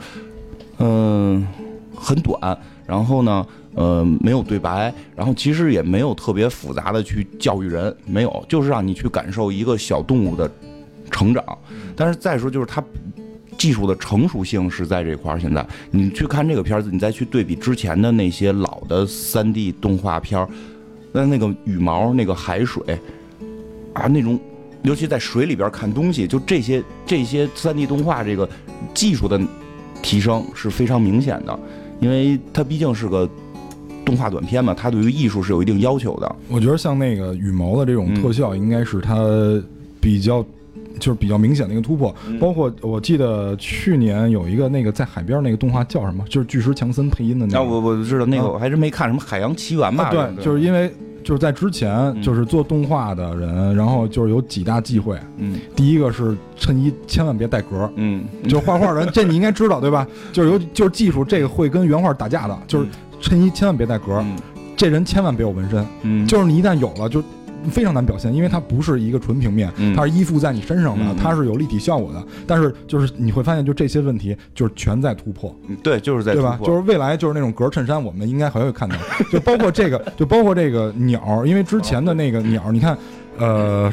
[0.79, 1.45] 嗯、
[1.95, 3.45] 很短，然后呢。
[3.77, 10.49] 呃，没有对白，然后其实也没有特别复杂的去教育人，没有，就是让你去感受一个小动物的
[11.11, 11.43] 成长。
[11.93, 12.81] 但是再说，就是它
[13.57, 15.37] 技术的成熟性是在这块儿。
[15.37, 20.47] 现在你去看这个片子，你再去对比之前的那些老的三 D 动画片儿，
[21.11, 22.81] 那那个羽毛、那个海水
[23.91, 24.39] 啊，那种，
[24.83, 28.49] 尤其在水里边看东西，就这些这些三 D 动画这个
[28.93, 29.37] 技术的
[30.01, 31.59] 提升是非常明显的，
[31.99, 33.29] 因为它毕竟是个。
[34.05, 36.35] 动画短片嘛，它对于艺术是有一定要求的。
[36.47, 39.17] 我觉得像那个羽毛的这种特效，应该是它
[39.99, 40.45] 比较
[40.99, 42.13] 就是比较明显的一个突破。
[42.39, 47.69] 包括我记得去年有一个那个在海边那个动画叫什么，就是巨石强森配音的那啊，个。
[47.69, 50.05] 我我知道那个啊我还真没看什么《海洋奇缘》吧？
[50.05, 50.91] 啊，对，就是因为
[51.23, 55.17] 就是在之前就是做动画的人，然后就是有几大忌讳。
[55.37, 60.07] 嗯第一个是衬衣千万别带格，嗯，就是画画人，这你应该知道对吧？
[60.31, 62.87] 就是有就是技术，这个会跟原画打架的，就是
[63.19, 64.35] 衬衣千万别带格，嗯
[64.77, 67.23] 这人千万别有纹身，嗯，就是你一旦有了就。
[67.69, 72.23] 非常难表现，因为它不是一个纯平面，嗯它是依附在你身上的嗯，它是有立体效果的。
[72.47, 75.55] 但是就是你会发现，就这些问题就是全在突破。
[75.67, 76.55] 嗯对，就是在对吧？
[76.57, 78.95] 突破就是未来就是那种格衬衫，我们应该还会看到，
[79.31, 82.97] 就包括这个，就包括这个鸟，因为之前的那个鸟，你看，
[83.37, 83.91] 呃，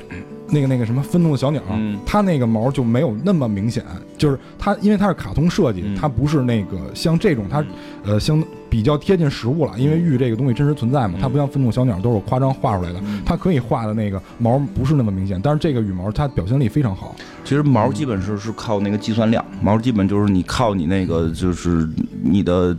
[0.52, 1.98] 那个那个什么愤怒的小鸟，嗯。
[2.06, 3.82] 它那个毛就没有那么明显，
[4.18, 5.96] 就是它因为它是卡通设计，嗯。
[5.96, 7.64] 它不是那个像这种它
[8.04, 11.20] 呃相比较贴近实物了，因为玉这个东西真实存在嘛，嗯。
[11.20, 21.88] 它不像愤怒小鸟都是夸张画出来的嗯，它可以画的那个毛不是那么明显，但是这个羽毛它表现力非常好，其实毛基本是是靠那个计算量，毛基本就是你靠你那个就是
[22.22, 22.76] 你的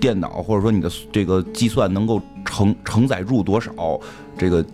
[0.00, 3.70] 电脑或者说你的这个计算能够承承载住多少
[4.38, 4.64] 这个。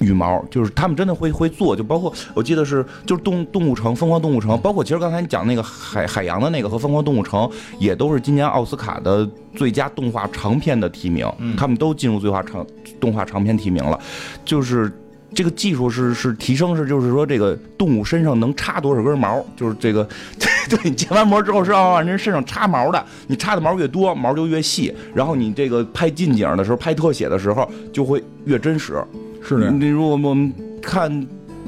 [0.00, 12.66] 嗯羽毛就是他们真的会会做，就包括我记得是就是动动物城疯狂动物城，包括其实刚才你讲那个海海洋的那个和疯狂动物城，也都是今年奥斯卡的最佳动画长片的提名，他们都进入最佳长
[12.98, 14.00] 动画长片提名了，
[14.42, 14.90] 就是
[15.34, 20.08] 这个技术是是提升是就是说这个动物身上能插多少根毛，就是这个
[20.70, 29.04] 对你建完膜之后是要往人身上插毛的，你插的毛越多，毛就越细，然后你这个拍近景的时候、拍特写的时候就会越真实。
[29.42, 29.70] 是的。
[29.70, 31.26] 你如果我们看，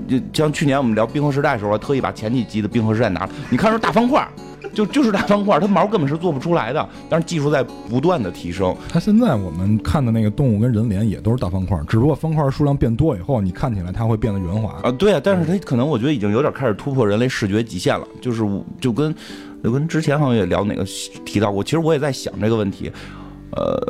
[0.09, 4.27] 就像去年我们聊冰河时代的时候，特意把前几集的冰河时代拿了，你看是大方块。
[4.73, 8.75] 就就是大方块，它毛根本是做不出来的，但是技术在不断的提升。
[8.89, 14.81] 它现在我们看的那个动物跟人脸也都是大方块，只不过方块数量变多以后，你看起来它会变得圆滑。
[14.83, 19.15] 啊，对啊，但是它可能我觉得已经有点开始突破人类视觉极限了，就是我就跟
[19.63, 20.83] 就跟之前好像也聊哪个
[21.27, 22.91] 提到过，其实我也在想这个问题，
[23.57, 23.81] 呃，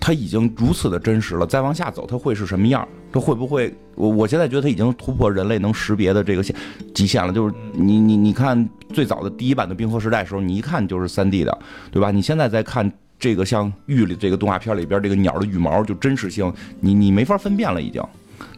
[0.00, 2.86] 它已经如此的真实了，再往下走它会是什么样？
[3.12, 3.74] 它会不会？
[3.94, 6.54] 我我现在觉得它已经突破人类能识别的这个限
[6.94, 11.58] 极限了，就是你你你看最早的第一版的冰河时代的时候，你一看就是三 D 的，
[11.90, 12.10] 对吧？
[12.10, 12.92] 你现在在看。
[13.18, 18.02] 这个像玉里这个动画片里边这个鸟的羽毛就真实性，你你没法分辨了已经，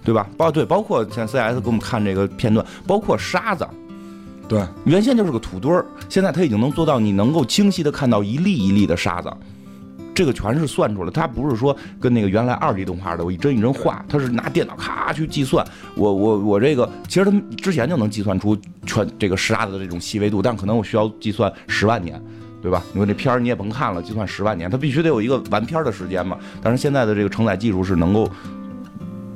[0.03, 0.29] 对吧？
[0.37, 3.65] 包对，包括像 CS 给我们看这个片段，包括沙子，
[4.49, 9.33] 对，原先就是个土堆儿，现在它已经能做到你能够清晰的看到一粒一粒的沙子，
[10.19, 15.65] 这个全是算出来，它不是说跟那个原来二 D 动画的我一帧一帧画，它是拿电脑咔去计算。
[15.95, 22.21] 我我我这个其实他们之前就能计算出全这个沙子的这种细微度，但可能我需要计算十万年。
[22.61, 22.83] 对吧？
[22.93, 26.37] 你说这片儿你也甭看了，计算十万年，它必须得有一个完片的时间嘛。
[26.61, 28.29] 但是现在的这个承载技术是能够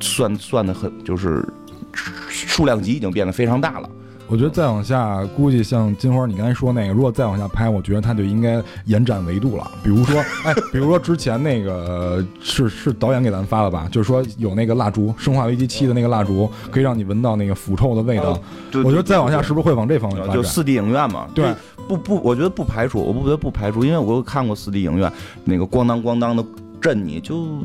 [0.01, 1.49] 算算的很，就是
[1.93, 3.89] 数量级已经变得非常大了。
[4.33, 9.71] 我觉得再往下，估计像金花你刚才说那个，如果再往下拍，我觉得它就应该延展维度了。
[9.85, 13.87] 比如说， 哎，比如说之前那个呃是 是导演给咱发的吧？
[13.93, 18.41] 就是说有那个蜡烛，《生化危机七》的那个蜡烛，可以让你闻到那个腐臭的味道。
[18.83, 20.35] 我觉得再往下是不是会往这方面发展？
[20.35, 21.55] 就四 D 影院嘛，对
[21.87, 25.13] 不不，我觉得不排除，我不觉得不排除，因为我看过四 D 影院，
[25.45, 26.43] 那个咣当咣当的
[26.81, 27.59] 震你，就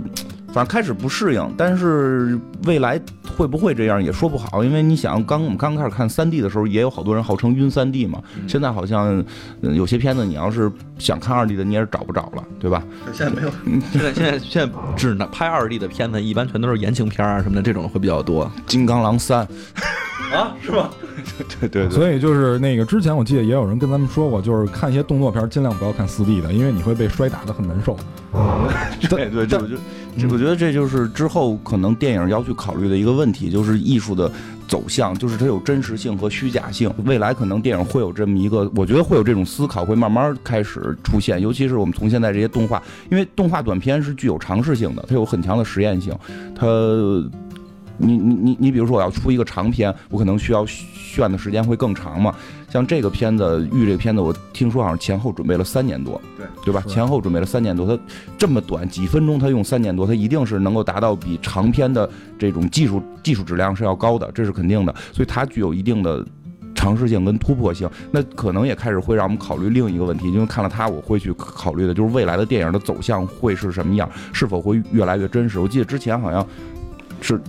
[0.57, 2.99] 反正开始不适应，但是未来
[3.37, 9.23] 会不会这样也说不好，因为你想，刚我们刚开始看三 D 的时候，也有好多人号称晕三 D 嘛，现在好像
[9.61, 12.83] 呃有些片子你要是想看二 D 的，你也是找不着了，对吧？
[13.13, 13.51] 现在没有，
[13.93, 18.51] 现在现在现在只能拍二 D 的片子，一般全都是言情片啊什么的，这种会比较多。
[18.65, 19.47] 金刚狼三，
[20.33, 20.89] 啊，是吧？
[21.59, 27.95] 对对对，所以就是那个之前我记得也有人跟咱们说过，就是看一些动作片尽量不要看四 D 的，因为你会被摔打的很难受。
[29.09, 29.75] 对对，这我就
[30.17, 34.31] 这我觉得这就是之后可能电影要去考虑的一个问题，就是艺术的
[34.67, 36.91] 走向，就是它有真实性和虚假性。
[37.05, 41.39] 未来可能电影会有这么一个，我觉得会有这种思考，会慢慢开始出现。
[41.41, 46.13] 尤其是我们从现在这些动画，因为动画短片是具有尝试性的，它有很强的实验性，
[46.55, 46.67] 它。
[47.97, 52.33] 你你你你，比如说我要出一个长片，我可能需要炫的时间会更长嘛。
[52.69, 53.43] 像这个片子
[53.75, 56.83] 《玉》这个片子，我听说好像前后准备了三年多，对对吧？
[56.85, 57.97] 前后准备了三年多，它
[58.37, 62.07] 这么短几分钟，它用三年多，它一定是能够达到比长片的
[62.37, 64.93] 这种技术技术质量是要高的，这是肯定的。
[65.13, 66.23] 所以它具有一定的
[66.75, 67.89] 尝试性跟突破性。
[68.11, 75.57] 那可能也开始会让我们考虑另一个问题，因为看了它，我会去考虑的就是未来的电影的走向会是什么样，是否会越来越真实。
[75.57, 76.45] 我记得之前好像
[77.21, 77.39] 是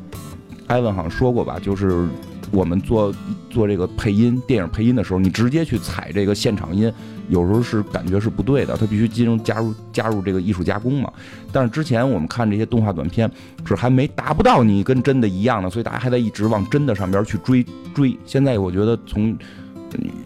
[0.68, 2.06] 艾文好像说过吧，就是
[2.50, 3.12] 我们做
[3.50, 6.92] 做这个配音电影配音的时候，你直接去踩这个现场音，
[7.28, 11.12] 有时候是感觉是不对的，它必须进入加入加入这个艺术加工嘛。
[11.50, 13.30] 但是之前我们看这些动画短片，
[13.66, 17.64] 是还没达不到你跟真的一样的，所以大家还在一直往真的上边去追
[17.94, 18.16] 追。
[18.24, 19.36] 现在我觉得从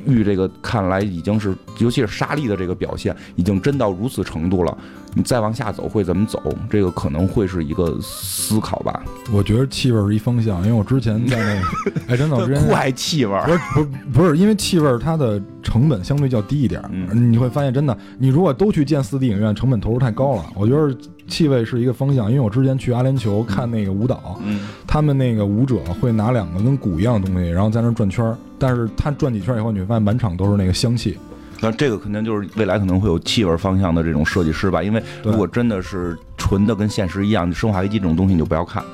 [0.06, 4.76] 玉这个看来已经是，尤其是沙利的这个表现，已经真到如此程度了。
[5.14, 6.40] 你再往下走会怎么走？
[6.70, 9.02] 这个可能会是一个思考吧。
[9.30, 16.82] 我觉得气味是一方向，因为我之前在那个， 哎，真的，我之前怪气味，不是不是不是，因为气味儿它的成本相对较低一点
[17.12, 20.46] 你会发现真的，你如果都去建四 D 影院，成本投入太高了。
[20.54, 20.96] 我觉得
[21.32, 31.18] 气味是一个方向，因为我之前去阿联酋看那个舞蹈，嗯，他们那个舞者会拿两个跟鼓一样的东西，然后在那转圈儿，但是他转几圈以后，你会发现满场都是那个香气。
[31.60, 38.84] 那这个肯定就是未来可能会有气味方向的这种设计师吧，因为如果真的是纯的跟现实一样，《生化危机》这种东西你就不要看，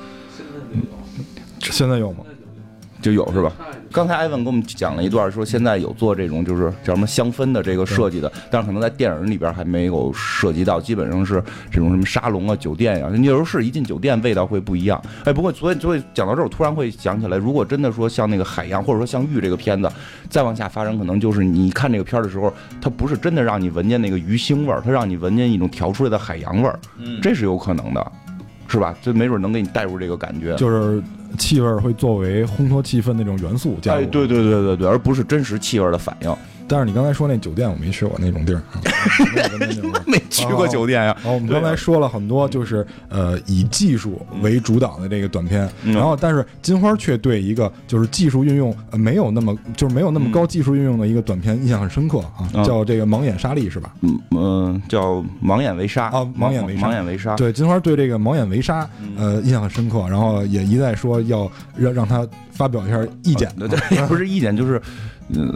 [1.59, 2.19] 现在有吗？
[3.01, 3.51] 就有是吧？
[3.91, 11.41] 刚才艾文给我们讲了一段，说现在有做这种就是叫什么香氛的这个设计的，但是可能在电影里边还没有涉及到，基本上是
[11.71, 15.01] 这种什么沙龙啊、酒店呀、你有时候是一进酒店味道会不一样。
[15.25, 19.89] 哎，不过所以所以讲到这儿，我突然会想起来，如果真的说像那个海洋，或者说像玉这个片子，
[20.29, 26.79] 再往下发展，可能就是你看这个片儿的时候，它不是真的让你闻见那个鱼腥味儿，它让你闻见一种调出来的海洋味儿，
[27.21, 28.11] 这是有可能的，
[28.67, 28.93] 是吧？
[29.01, 30.55] 这没准能给你带入这个感觉。
[30.55, 31.01] 就是
[31.37, 34.01] 气味会作为烘托气氛那种元素加入。
[34.01, 36.35] 哎，对对对对对，而不是真实气味的反应。
[36.69, 38.79] 但是你刚才说那酒店我没去过那种地儿，啊。
[40.05, 45.93] 没去过酒店呀、我们刚才说了很多，就是呃以技术为主导的这个短片，嗯。
[45.93, 52.63] 然后但是金花却对一个就是技术运用呃没有那么就是没有那么高技术运用的一个短片印象很深刻啊，嗯。
[52.63, 53.93] 叫这个盲眼沙粒是吧？
[54.01, 57.35] 嗯嗯，叫盲眼为沙啊盲眼为沙盲眼为沙。
[57.35, 59.13] 对，金花对这个盲眼为沙嗯。
[59.17, 63.51] 呃印象很深刻，然后也一再说要让让他发表一下意见。
[63.57, 64.81] 对对，也不是意见，就是，
[65.35, 65.53] 呃，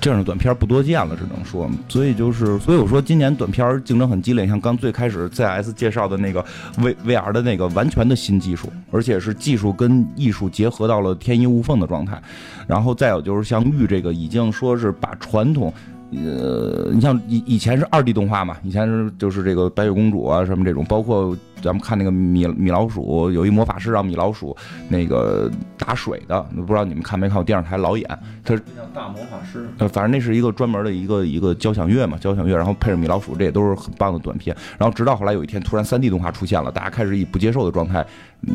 [0.00, 6.44] 这样的短片不多见了，只能说，所以就是，所以我说今年短片竞争很激烈，像刚最开始 CS 介绍的那个
[6.78, 12.22] V VR 的那个完全的新技术，而且是技术跟艺术结合到了天衣无缝的状态，
[12.66, 15.72] 然后再有就是像玉这个已经说是把传统。
[16.12, 24.54] 呃，你像以以前是二 D 动画嘛，以前是就是这个白雪公主啊什么这种，包括咱们看那个米米老鼠，有一魔法师让米老鼠
[24.90, 28.06] 那个打水的，不知道你们看没看过电视台老演，
[28.44, 34.54] 他像大魔法师，呃，反正那是一个专门的一个一个交响乐嘛，交响乐，然后配着米老鼠，这也都是很棒的短片。
[34.76, 38.04] 然后直到后来有一天，突然三 D 动画出现了，大家开始以不接受的状态，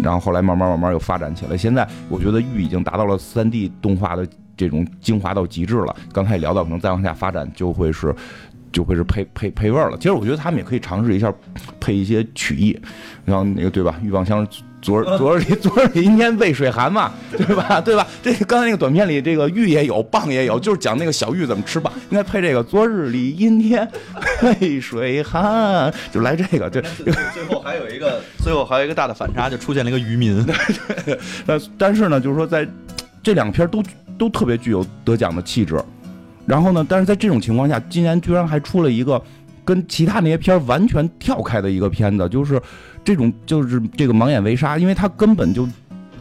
[0.03, 1.57] 然后后来慢慢慢慢又发展起来。
[1.57, 4.27] 现在我觉得玉已经达到了三 D 动画的
[4.57, 5.95] 这种精华到极致了。
[6.11, 8.13] 刚才也聊到，可能再往下发展就会是。
[8.69, 9.97] 就会是配配配味儿了。
[9.97, 11.33] 其实我觉得他们也可以尝试一下
[11.79, 12.77] 配一些曲艺，
[13.25, 13.95] 然后那个对吧？
[14.03, 14.45] 欲望香
[14.81, 17.81] 昨儿昨儿里昨儿里阴天渭水寒嘛，对吧？
[17.81, 18.05] 对吧？
[18.21, 22.61] 这刚才那个短片里，这个玉也有，蚌也有，就是讲那个小玉怎么吃棒，应该配这个。
[22.61, 23.89] 昨日里阴天
[24.43, 26.69] 渭水寒，就来这个。
[26.69, 26.83] 对
[27.33, 30.45] 最后还有一个，最后还有一个大的反差，就出现了一个渔民。
[31.47, 32.67] 但但是呢，就是说在
[33.23, 33.81] 这两篇都
[34.17, 35.81] 都特别具有得奖的气质。
[36.45, 39.21] 然后呢，但是在这种情况下，今年居然还出了一个
[39.65, 42.61] 跟其他那些片儿完全跳开的一个片子，就是
[43.03, 45.67] 这种就是这个盲眼为沙，因为它根本就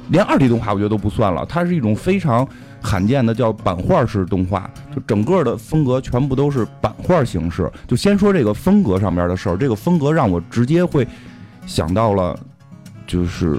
[0.08, 2.46] 连二 D 动画我觉得都不算了，它是一种非常
[2.82, 7.70] 罕见的叫版画式动画，就整个的风格全部都是版画形式。
[7.86, 11.06] 就先说这个风格上面的事儿，这个风格让我直接会
[11.66, 12.36] 想到了，
[13.06, 13.56] 就是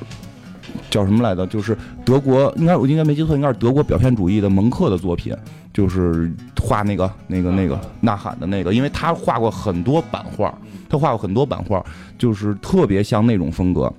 [0.90, 1.46] 叫什么来着？
[1.48, 5.36] 就是德国，应该我应该没记错，应该是德国表现主义的蒙克的作品，
[5.74, 6.32] 就是
[6.62, 10.54] 画那个那个那个呐喊的那个，因为他画过很多版画，
[10.90, 11.84] 他画过很多版画，
[12.18, 13.92] 就是特别像那种风格。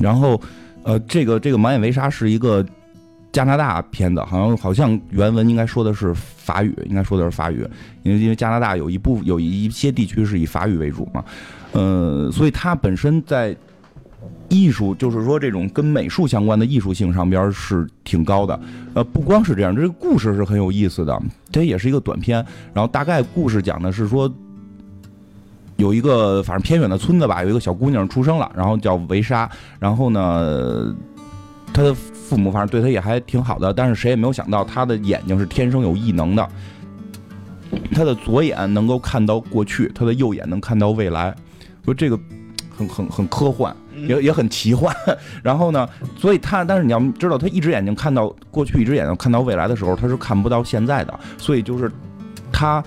[0.00, 0.40] 然后，
[0.82, 2.64] 呃，这个这个盲眼为沙是一个
[3.32, 7.66] 加拿大片子，好像好像原文应该说的是法语，应该说的是法语，
[8.02, 11.24] 因为因为加拿大有一部有一些地区是以法语为主嘛，
[11.72, 13.54] 呃，所以它本身在
[14.50, 18.60] 艺术，就是说这种跟美术相关的艺术性上边是挺高的。
[18.94, 22.44] 呃，不光是这样，这个故事是很有意思的，这也是一个短片。
[22.74, 24.30] 然后大概故事讲的是说，
[25.76, 29.48] 有一个反正偏远的村子吧，有一个小姑娘出生了，然后叫维莎，
[29.78, 30.94] 然后呢，
[31.72, 36.48] 她的父母反正对她也还挺好的，但是谁也没有想到她的眼睛是天生有异能的。
[37.92, 41.32] 她的左眼能够看到过去，她的右眼能看到未来。
[41.84, 42.18] 说这个
[42.80, 44.94] 很很很科幻，也也很奇幻。
[45.42, 51.20] 然后呢，所以他，但是你要知道，他一只眼睛看到过去，一只眼睛看到未来的时候，他是看不到现在的。
[51.38, 51.90] 所以就是
[52.52, 52.82] 他，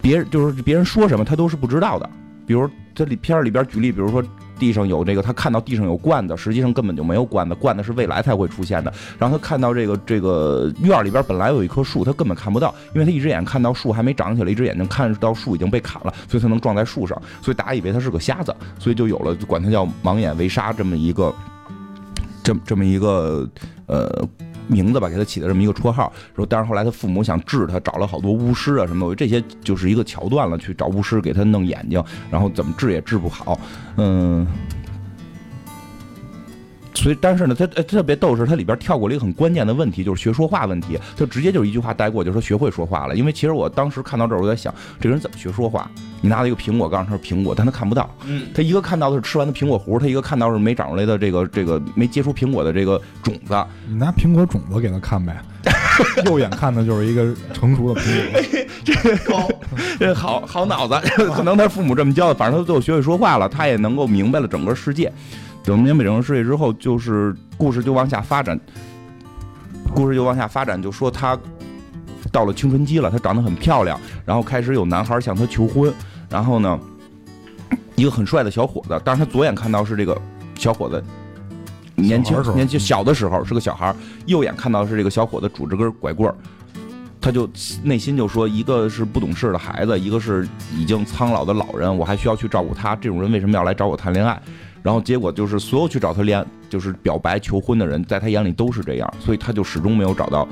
[0.00, 2.08] 别就是别人说什么，他都是不知道的。
[2.46, 4.22] 比如这里片里边举例，比如说
[4.62, 8.94] 地上有这个，他看到地上有罐子，实际上根本就没有罐子，罐子是未来才会出现的。
[9.18, 21.34] 然后他看到这个这个院里边本来有一棵树，他根本看不到，因为他一只眼看到树还没长起来，一只眼睛看到树已经被砍了，所以他能撞在树上，所以大家以为他是个瞎子，所以就有了就管他叫盲眼围杀这么一个
[22.44, 23.48] 这这么一个
[23.86, 24.28] 呃。
[24.72, 26.12] 名字吧，给他起的这么一个绰号。
[26.34, 33.60] 说，但是后来他父母想治他，找了好多巫师啊什么的，这些就是一个桥段了，去找巫师给他弄眼睛，然后怎么治也治不好，
[33.96, 34.46] 嗯。
[36.94, 43.16] 所以，但是呢，他特别逗是，他里边跳过了一个很关键的问题，就是学说话问题，他直接就是一句话带过，就说学会说话了。
[43.16, 45.90] 因为其实我当时看到这儿，我在想，这个人怎么学说话？
[46.20, 48.08] 你拿了一个苹果，告诉他是苹果，但他看不到。
[48.26, 53.64] 嗯，他一个看到的是吃完的苹果核，他一个看到是没长出来的这个这个没结出苹果的这个种子。
[53.88, 55.42] 你拿苹果种子给他看呗，
[56.26, 58.40] 右眼看的就是一个成熟的苹果。
[58.84, 59.58] 这 个
[59.98, 60.94] 这好好脑子，
[61.34, 65.12] 可能他父母这么教的，反正他最后学会说话了，他也能够明白了整个世界。
[65.64, 68.58] 等明白整个世界之后，就是故事就往下发展，
[69.94, 71.38] 故事就往下发展，就说她
[72.30, 75.92] 到了青春期了，她长得很漂亮，然后开始有男孩向她求婚，
[76.28, 76.78] 然后呢，
[77.94, 80.20] 一个很帅的小伙子，但是他左眼看到是这个
[80.56, 81.02] 小伙子
[81.94, 83.94] 年轻年轻小的时候是个小孩，
[84.26, 86.34] 右眼看到是这个小伙子拄着根拐棍儿，
[87.20, 87.48] 他就
[87.84, 94.40] 内心就说，一个是不懂事的孩子，一个是已经苍老的老人，我还需要去照顾他，这种人为什么要来找我谈恋爱？
[94.82, 100.48] 然后结果就是，所有去找他恋，就是表白求婚的人，在他眼里都是这样，所以他就始终没有找到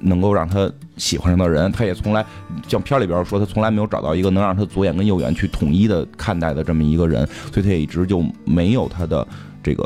[0.00, 1.72] 能够让他喜欢上的人。
[1.72, 2.24] 他也从来，
[2.68, 9.26] 像片里边说，他从来没有找到一个能让他左眼跟右眼去统一的看待的这么一个人，所以他也一直就没有他的
[9.62, 9.84] 这个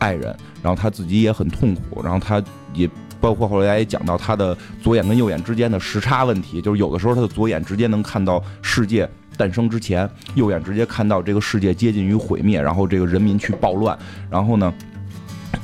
[0.00, 0.34] 爱人。
[0.60, 2.42] 然后他自己也很痛苦，然后他
[2.74, 9.08] 也包括后来也讲到他的左眼跟右眼之间的时差问题，就是有的时候他的左眼直接能看到世界。
[9.40, 14.70] 诞生之前，右眼直接看到这个世界接近于毁灭，然后这个人民去暴乱，然后呢，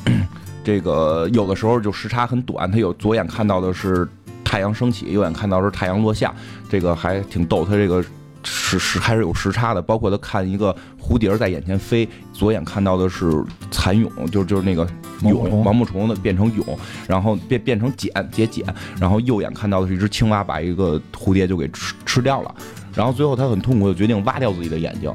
[0.65, 4.09] 这个有的时候就时差很短，他有左眼看到的是
[4.43, 6.35] 太阳升起，右眼看到是太阳落下，
[6.71, 7.67] 这个还挺逗。
[7.67, 8.03] 他这个
[8.43, 14.89] 时时还是有时差的，包括他看一个蝴蝶在眼前飞，左眼看到的是蚕蛹，就就是那个
[15.21, 16.65] 蛹毛毛虫的变成蛹，
[17.07, 18.65] 然后变变成茧结茧，
[18.99, 22.55] 然后右眼看到的是一只青蛙把一个蝴蝶就给吃吃掉了。
[22.97, 25.15] 然后最后他很痛苦，就决定挖掉自己的眼睛，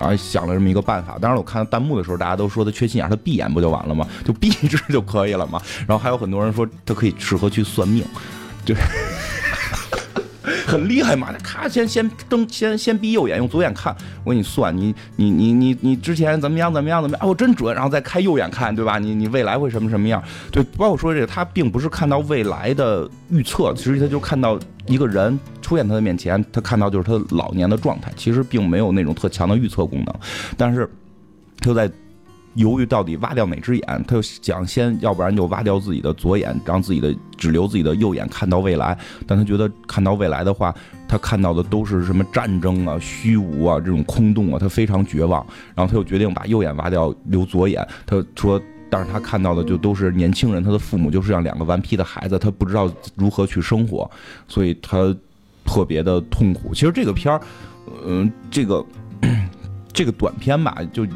[0.00, 1.18] 然后想了这么一个办法。
[1.20, 4.06] 当然我看弹幕的时候，大家都说他缺心眼，他闭眼不就完了吗？
[4.24, 5.60] 就闭一只就可以了嘛。
[5.86, 8.02] 然后还有很多人说他可以适合去算命，
[8.64, 8.74] 对。
[10.66, 11.32] 很厉害嘛？
[11.42, 13.94] 咔，先先睁，先先闭右眼，用左眼看。
[14.24, 17.28] 我给你算，你你你你你之前怎么样怎么样怎么样？
[17.28, 17.74] 哦，真准！
[17.74, 18.98] 然后再开右眼看，对吧？
[18.98, 20.22] 你你未来会什么什么样？
[20.50, 30.14] 对，包括说这个，他并不是看到未来的预测，其实他就看到一个人出现他的面前，他看到就是他老年的状态，其实并没有那种特强的预测功能，
[30.56, 30.88] 但是
[31.60, 31.90] 就在。
[32.54, 38.98] 犹豫到底挖掉哪只眼，他就想先，要不然就挖掉自己的左眼，让自己的只留自己的右眼看到未来。
[39.26, 40.74] 但他觉得看到未来的话，
[41.06, 45.46] 他看到的都是什么战争啊、虚无啊、这种空洞啊，他非常绝望。
[45.74, 47.86] 然后他就决定把右眼挖掉，留左眼。
[48.04, 54.10] 他说，但是他看到的就都是年轻人，他的父母就是像两个顽皮的孩子，他不知道如何去生活，
[54.48, 55.14] 所以他
[55.64, 56.74] 特别的痛苦。
[56.74, 57.40] 其实这个片儿，
[58.04, 58.84] 嗯，这个
[59.92, 61.06] 这个短片吧，就。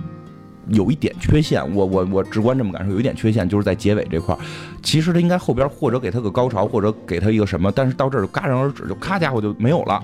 [0.69, 4.39] 有一点缺陷，我我我直观这么感受，有一点缺陷就是在结尾这块儿，
[4.83, 10.03] 其实他应该后边或者给他个高潮，或者给他一个什么，但是到这儿就戛然而止，就咔家伙就没有了，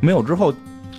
[0.00, 0.52] 没有之后，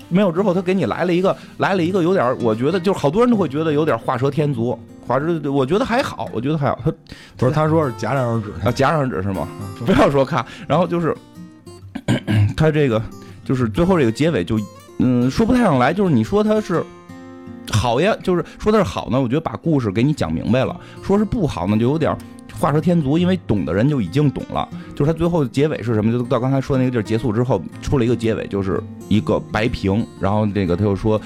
[0.07, 6.91] 没有之后他给你来了一个来了一个有点，我觉得就是好多人都会觉得有点画蛇添足，画蛇我觉得还好，我觉得还好，他
[7.37, 9.47] 不是他说是戛然而止啊，戛然而止是吗？
[9.85, 11.15] 不要说咔，然后就是
[12.55, 13.01] 他这个
[13.43, 14.57] 就是最后这个结尾就
[14.99, 16.81] 嗯说不太上来，就是你说他是。
[17.69, 22.15] 好呀，就是说的是好呢，我觉得把故事给你讲明白了；说是不好呢，就有点
[22.59, 24.67] 画蛇添足，因为懂的人就已经懂了。
[24.95, 26.11] 就是他最后结尾是什么？
[26.11, 30.05] 就到刚才说的那个地儿结束之后，出了一个结尾，就是一个白屏。
[30.19, 31.19] 然后那个他又说，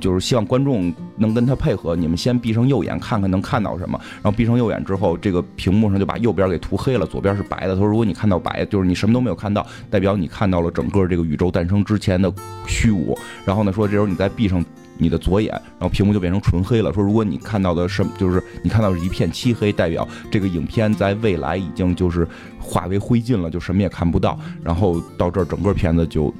[0.00, 4.00] 就是希望观众能跟他配合，你们先闭上右眼看看能看到什么。
[4.22, 7.74] 然后闭上右眼之后，这个屏幕上就把右边给涂黑了，左边是白的。
[7.74, 12.32] 他说，如果你看到白，就是你什么都没有看到，代表你看到了整个这个宇宙诞生之前的
[12.66, 13.16] 虚无。
[13.44, 14.64] 然后呢，说这时候你再闭上。
[15.00, 16.92] 你的左眼，然后屏幕就变成纯黑了。
[16.92, 22.28] 说如果你看到的什，就是你看到是一片漆黑，代表这个影片在未来已经就是
[22.60, 24.38] 化为灰烬了，就什么也看不到。
[24.62, 26.32] 然后到这儿，整个片子就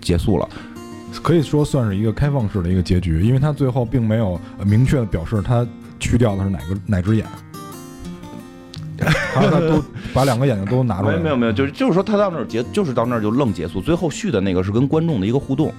[0.00, 0.48] 结束了，
[1.22, 5.66] 可以说算是一个开放式的一个结局，因为他最后并没有明确的表示他
[6.00, 7.26] 去掉的是哪个哪只眼，
[9.34, 9.82] 他都
[10.14, 11.16] 把两个眼睛都拿出来。
[11.18, 13.80] 没有没有，就是就是说他到那儿结，就是到那儿就愣结束。
[13.80, 15.72] 最后续的那个是跟观众的一个互动。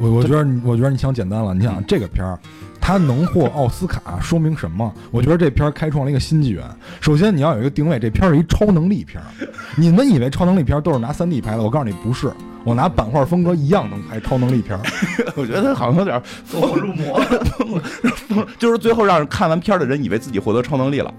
[0.00, 1.54] 我我觉得，我觉得你想简单了。
[1.54, 2.38] 你想这个片儿，
[2.80, 4.92] 它能获奥斯卡，说明什么？
[5.10, 6.64] 我觉得这片儿开创了一个新纪元。
[7.00, 9.26] 首先你要有一个定位，这片儿是一超能力片儿。
[9.76, 11.62] 你们以为超能力片儿都是拿三 D 拍的？
[11.62, 12.32] 我告诉你不是，
[12.64, 14.82] 我拿版画风格一样能拍超能力片儿。
[15.36, 17.20] 我觉得好像有点走火 入魔，
[18.58, 21.12] 就是最后让人看完片儿的人以为自己获得超能力了。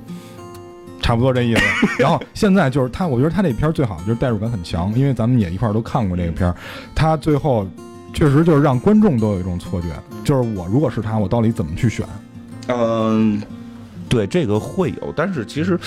[1.01, 1.61] 差不多这意思。
[1.97, 6.55] 然后现在就是他，我觉得他这片儿最好就是代入感很强，因为咱们也一块儿都看过这个片儿。
[6.93, 7.67] 他最后
[8.13, 9.87] 确实就是让观众都有一种错觉，
[10.23, 12.05] 就是我如果是他，我到底怎么去选？
[12.67, 13.41] 嗯，
[14.07, 15.79] 对，这个会有，但是其实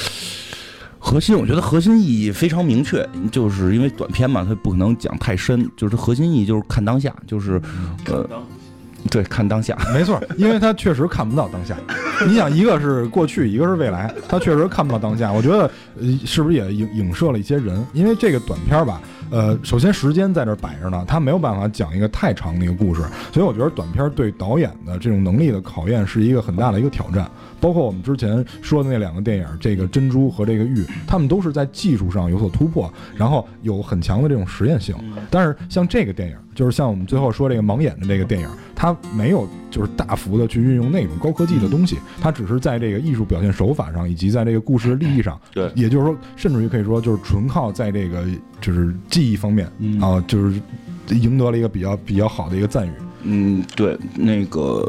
[0.98, 7.60] 核心，我觉得核心意义非常明确，就是因为短片嘛，它不可能讲太深，就是核心意义就是看当下，就是
[8.06, 8.28] 呃，
[9.10, 9.76] 对，看当下。
[9.92, 11.76] 没错，因为他确实看不到当下。
[12.26, 15.32] 你想，一个是过去，一个是未来，他确实看不到当下。
[15.32, 15.70] 我觉得，
[16.00, 17.84] 呃，是不是也影影射了一些人？
[17.92, 19.00] 因为这个短片儿吧，
[19.32, 23.00] 呃，首先时间在这儿摆着呢，他没有办法讲一个太长的一个故事，
[23.32, 27.26] 所以我觉得短片儿对导演的这种能力的考验是一个很大的一个挑战。
[27.58, 34.94] 包括我们之前说的那两个电影，这个《珍珠》和这个《玉》，他们都是在技术上有所突破，然后有很强的这种实验性。
[35.30, 48.24] 但是像这个电影，就是像我们最后说这个盲眼的这个电影，它没有就是大幅的去运用那种高科技的东西，它只是在这个艺术表现手法上，以及在这个故事的立意上，对，也就是说，甚至于可以说就是纯靠在这个
[48.62, 49.66] 就是技艺方面
[50.00, 50.58] 啊，就是
[51.08, 52.92] 赢得了一个比较比较好的一个赞誉。
[53.24, 54.84] 嗯，对，那个，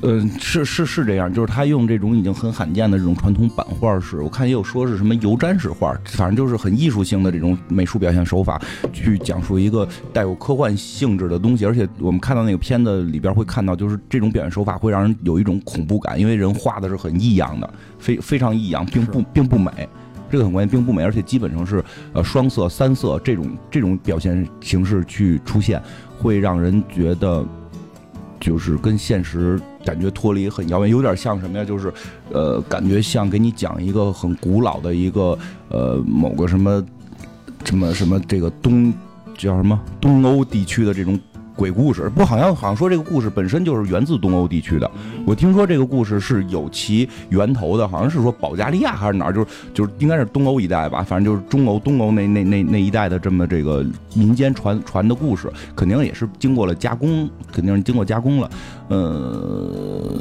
[0.00, 8.58] 呃，是是是这样，就是他用这种已经很罕见的这种传统版画式，我看也有说是什么油毡式画，反正就是很艺术性的这种美术表现手法，
[8.90, 11.66] 去讲述一个带有科幻性质的东西。
[11.66, 19.86] 而且我们看到那个片子里边会看到，就是这种表现手法会让人有一种恐怖感，因为人画的是很异样的，非非常异样，并不并不美。
[20.30, 25.82] 这个很关键，并不美，而且基本上是呃双色、三色这种这种表现形式去出现，
[26.18, 27.44] 会让人觉得
[28.38, 31.64] 就是跟现实感觉脱离很遥远，有点像什么呀？
[31.64, 31.92] 就是
[32.32, 35.36] 呃，感觉像给你讲一个很古老的一个
[35.68, 36.84] 呃某个什么
[37.64, 38.94] 什么什么这个东
[39.36, 41.18] 叫什么东欧地区的这种。
[41.60, 44.90] 鬼故事不好像好像说这个故事本身就是源自东欧地区的，
[45.26, 53.84] 我听说这个故事是有其源头的，好像是说保加利亚还是哪儿，就是就是应该是东欧一带吧，反正就是中欧东欧那那那那一带的这么这个
[54.14, 58.50] 民间传传的故事，肯定也是经过了加工，肯定是经过加工了，
[58.88, 60.18] 呃。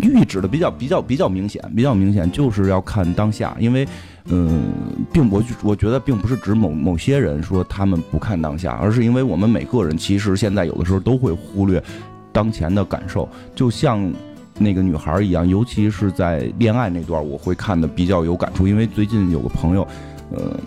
[0.00, 3.88] 寓意指的比较比较比较明显，比较明显就是要看当下，因为，
[4.28, 4.72] 嗯，
[5.12, 11.82] 并我我觉得并不是指某某些人说他们不看当下，而是因为我们每个人其实现在有的时候都会忽略
[12.32, 14.12] 当前的感受，就像
[14.58, 19.86] 那个女孩一样，尤其是在恋爱那段，我会看的比较有感触，因为最近有个朋友，
[20.32, 20.58] 呃，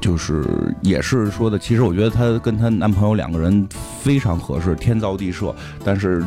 [0.00, 0.44] 就是
[0.82, 3.68] 也是说的，其实我觉得她跟她男朋友两个人
[4.00, 5.54] 非常合适，天造地设，
[5.84, 6.24] 但是。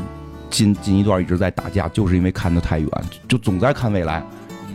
[0.52, 2.90] 近近一段一直在打架，就是因为看得太远，
[3.28, 4.26] 就总在看未来，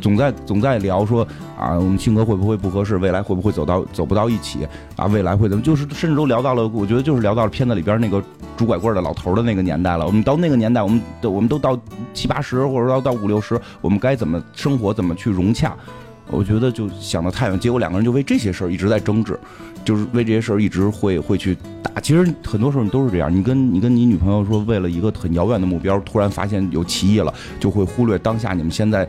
[0.05, 1.27] 总在总在聊说
[1.59, 5.65] 啊，我们性格会不会不合适，未来会不会走到走不到一起啊，未来会怎么？
[5.65, 8.23] 就是甚至都聊到了，我觉得就是聊到了片子里边那个
[8.55, 10.05] 拄拐棍的老头的那个年代了。
[10.05, 11.79] 我们到那个年代，我们都我们都到
[12.13, 15.75] 七八十或者到到五六十，我们该怎么生活，怎么去融洽？
[16.31, 19.39] 我觉得就想得太远，结果两个人就为这些事儿一直在争执。
[19.87, 23.35] 就是为这些事儿一直会会去打，其实很多时候你都是这样。
[23.35, 29.07] 你跟你跟你女朋友说，为了一个很遥远的目标，突然发现有歧义了，就会忽略当下你们现在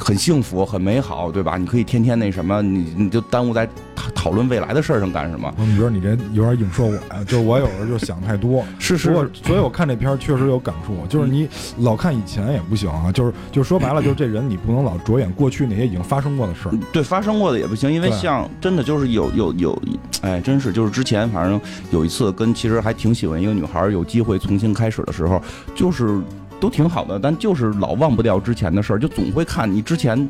[0.00, 1.56] 很幸福、很美好，对吧？
[1.56, 3.68] 你可以天天那什么，你你就耽误在。
[4.14, 5.52] 讨论未来的事儿上干什么？
[5.58, 7.02] 你觉得你这有点影射我呀？
[7.26, 8.64] 就是我有时候就想太多。
[8.78, 9.12] 是是。
[9.42, 11.06] 所以我看这片儿确实有感触。
[11.06, 11.46] 就是你
[11.78, 13.12] 老看以前也不行啊。
[13.12, 16.74] 就是就说白了，就是这人你不能老着眼过去那些已经发生过的事儿。
[16.90, 19.82] 对，发生过的也不行，因为像真的就是有有有，
[20.22, 25.40] 哎，真是就是之前反正有一次跟其实还挺喜欢一个女孩，有机会重新开始的时候，
[25.74, 26.18] 就是
[26.60, 30.28] 都挺好的，但就是老忘不掉之前的事儿，就总会看你之前。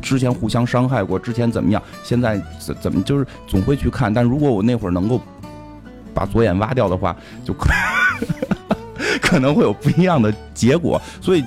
[0.00, 1.82] 之前互相伤害过，之前怎么样？
[2.04, 4.12] 现在怎怎么就是总会去看？
[4.12, 5.20] 但如果我那会儿能够
[6.12, 7.70] 把左眼挖掉的话，就可
[9.20, 11.00] 可能会有不一样的结果。
[11.20, 11.42] 所以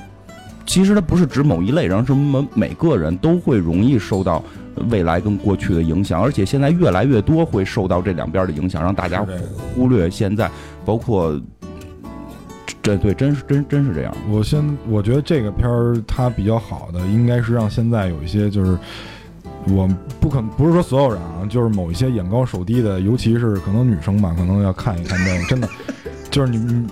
[0.66, 4.44] 其实它不是指某一类人，是每每个人都会容易受到
[4.90, 9.26] 未来跟过去的影响，而且现在越来越多会受到这两边的影响，让大家
[9.74, 10.52] 忽略现在，
[10.84, 11.40] 包括。
[12.88, 14.16] 对对，真是真真是这样。
[14.30, 18.78] 我先我觉得这个片儿它比较好的，应该是让现在有一些就是，
[19.68, 19.90] 我
[20.22, 25.68] 不可不是说所有人啊，就是某一些眼高手低的，尤其是可能女生吧，可能要看一看这个，真的，
[26.32, 26.88] 就是你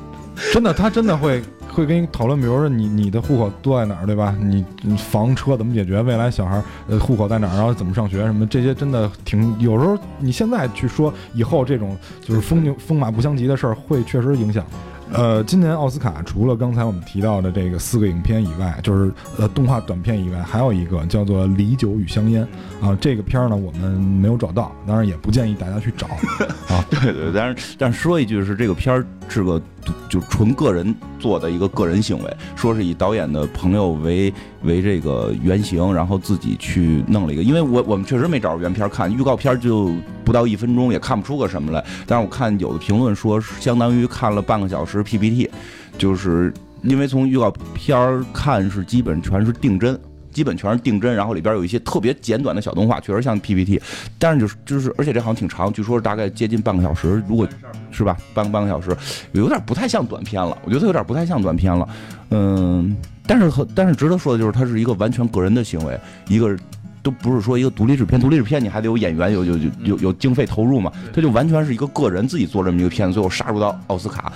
[0.52, 1.42] 真的他真的会
[1.72, 4.36] 会跟你讨论，比如说你你的户口都在哪儿，对吧？
[4.42, 4.66] 你
[4.98, 6.02] 房车怎么解决？
[6.02, 7.56] 未来小孩呃户口在哪儿？
[7.56, 8.46] 然后怎么上学什么？
[8.48, 14.66] 这些真的挺有时候你现在去说以后这种就是风牛风马不相及的事儿，会确实影响。
[15.14, 22.48] 呃，今年奥斯卡除了刚才我们提到的这个四个影片以外，就是呃动画短片以外，还有一个叫做《离酒与香烟》
[22.86, 26.08] 啊，这个片儿呢我们没有找到，当然也不建议大家去找
[26.74, 26.84] 啊。
[26.90, 29.62] 对对，但是但是说一句是这个片儿是个
[30.10, 34.34] 就纯个人做的一个个人行为，说是以导演的朋友为
[34.64, 39.92] 为这个原型，然后自己去弄了一个，因为我我们确实没找着原片看，预告片就
[40.24, 41.84] 不到一分钟，也看不出个什么来。
[42.06, 45.50] 但是我看有的评论说，相当于看了半个小时 PPT，
[45.98, 50.00] 就是因为从预告片儿看是基本全是定帧。
[50.36, 53.82] 基本全是定帧，然后里边有一些特别简短的小动画，确实像 PPT，
[54.20, 57.48] 但是就是就是，而且这好像挺长，据说是大概接近半个小时，如果
[57.90, 58.94] 是吧，半半个小时，
[59.32, 61.88] 有点不太像短片了，我觉得它有点不太像短片了，
[62.32, 62.94] 嗯，
[63.26, 66.54] 但是和但是值得说的就是，它是一个完全个人的行为，一个
[67.02, 74.34] 都不是说一个独立制片，独立制片你还得有演员，有有有有有经费投入嘛，它就完全是一个个人自己做这么一个片子，最后杀入到奥斯卡，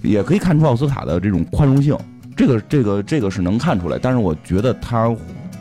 [0.00, 1.94] 也可以看出奥斯卡的这种宽容性。
[2.40, 5.14] 这个这个这个是能看出来，但是我觉得他，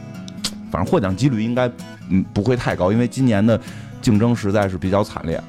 [0.72, 1.70] 反正获奖几率应该
[2.10, 3.60] 嗯不会太高，因为今年的
[4.02, 5.42] 竞争实在是比较惨烈。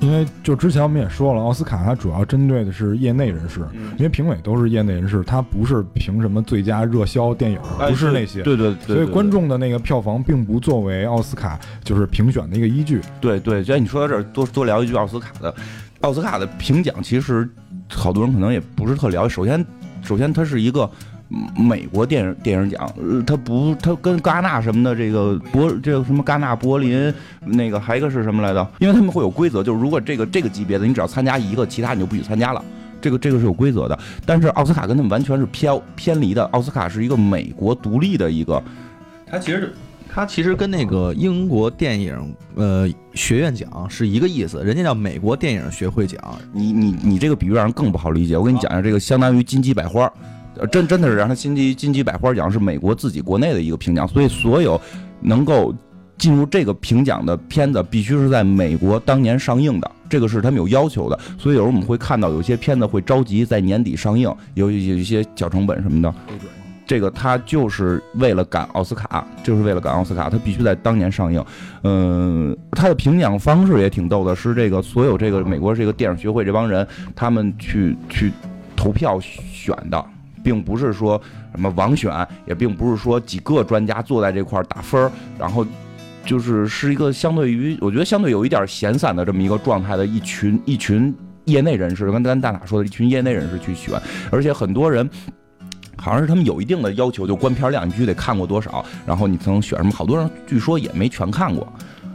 [0.00, 7.58] 因为就之前我们也说了，奥斯卡它主要针对的是业内人士，因为评委都是业内人士，他不是评什么最佳热销电影，
[7.88, 8.42] 不是那些。
[8.42, 8.96] 对对对。
[8.96, 13.00] 所以观众的那个票房并不作为奥斯卡就是评选的一个依据。
[13.18, 15.54] 对对，既然你说到这儿，多多聊一句奥斯卡的，
[16.02, 17.48] 奥斯卡的评奖其实
[17.88, 19.30] 好多人可能也不是特了解。
[19.30, 19.64] 首先。
[20.02, 20.90] 首先，它是一个
[21.56, 22.92] 美国电影电影奖，
[23.26, 27.12] 它不，它跟戛纳什么的这个博这个什么戛纳柏林
[27.44, 28.66] 那个还一个是什么来着？
[28.78, 32.64] 因为他们会有规则，就是如果这个这个级别的，你只要参加一个，其他你就不许参加了。
[33.00, 33.98] 这个这个是有规则的。
[34.26, 36.44] 但是奥斯卡跟他们完全是偏偏离的。
[36.46, 38.62] 奥斯卡是一个美国独立的一个，
[39.26, 39.72] 它其实
[40.12, 46.20] 它其实跟那个英国电影呃学院奖是一个意思，人家叫美国电影学会奖。
[46.52, 48.36] 你你你这个比喻让人更不好理解。
[48.36, 50.12] 我给你讲一下，这个相当于金鸡百花，
[50.72, 54.78] 真真的是让他金鸡金鸡百花奖是美国自己国内的一个评奖，所以所有
[55.20, 55.72] 能够
[56.18, 61.16] 进入这个评奖的片子必须是在美国当年上映的，这个是他们有要求的。
[61.38, 66.12] 所以有时候我们会看到有些片子会着急在年底上映，有有一些小成本什么的。
[66.90, 71.44] 这个他就是为了赶奥斯卡，就是为了赶奥斯卡，他必须在当年上映。
[71.84, 76.84] 嗯，他的评奖方式也挺逗的，是这个所有这个美国这个电影学会这帮人，
[77.14, 78.32] 他们去去
[78.74, 80.04] 投票选的，
[80.42, 81.16] 并不是说
[81.52, 85.64] 什么网选，也并不是说几个专家坐在这块打分然后
[86.24, 91.14] 就是是一个相对于我觉得相对有一点闲散的这么一个状态的一群一群
[91.44, 93.96] 业内人士，跟咱大哪说的一群业内人士去选，
[94.32, 95.08] 而且很多人。
[96.00, 99.90] 好像是他们有一定的要求，就观片量，你必须得看过多少，然后你才能选什么。
[99.92, 101.70] 好多人据说也没全看过，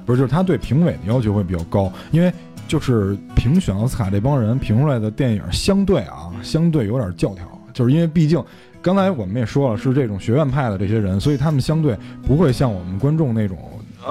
[0.06, 2.34] 不是，就是他对评委的要求会比较高，因为
[2.68, 8.44] 就是评选奥斯卡这帮人评出来的电影，相对啊，相对有点教条，就是因为毕竟
[8.82, 13.58] 刚才我们也说了，是这种学院派的这些人，所以他们相对不会像我们观众那种。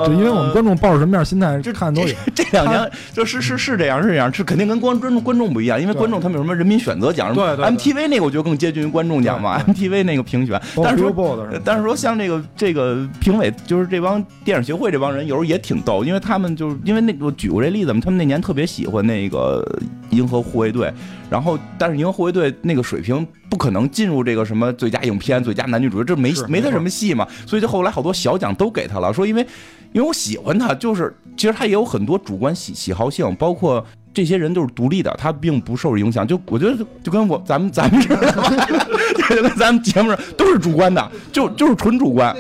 [0.07, 2.15] 就因为我们观众抱着什么样心态，这看都有。
[2.35, 10.61] 这 两年就是是是这样是这样，是肯定跟观观众观众不一样，因为观众他们有什么人民选择奖，对对，MTV 那个我觉得更接近于观众奖嘛，MTV 那个评选。
[10.83, 19.65] 但是说，但是说像这个这个评委，就是这帮电影协会这帮人，有时候也挺逗，因为他们就是因为那我举过这例子嘛，他们那年特别喜欢那个
[20.11, 20.93] 银河护卫队，
[21.31, 29.47] 然后但是银河护卫队那个水平不可能进入这个什么最佳影片、最佳男女主角，这没没他什么戏嘛，所以就后来好多小奖都给他了，说因为。
[29.93, 36.27] 因为我喜欢他，就是其实他也有很多主观喜喜好性，包括这些人都是独立的，他并不受影响。
[36.27, 38.17] 就我觉得就跟我咱们咱们似的
[39.37, 42.37] 就跟咱们节目上都是主观的，就就是纯主观，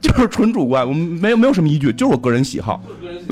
[0.00, 2.82] 就是纯主观，我们没有没有什么依据，就是我个人喜好，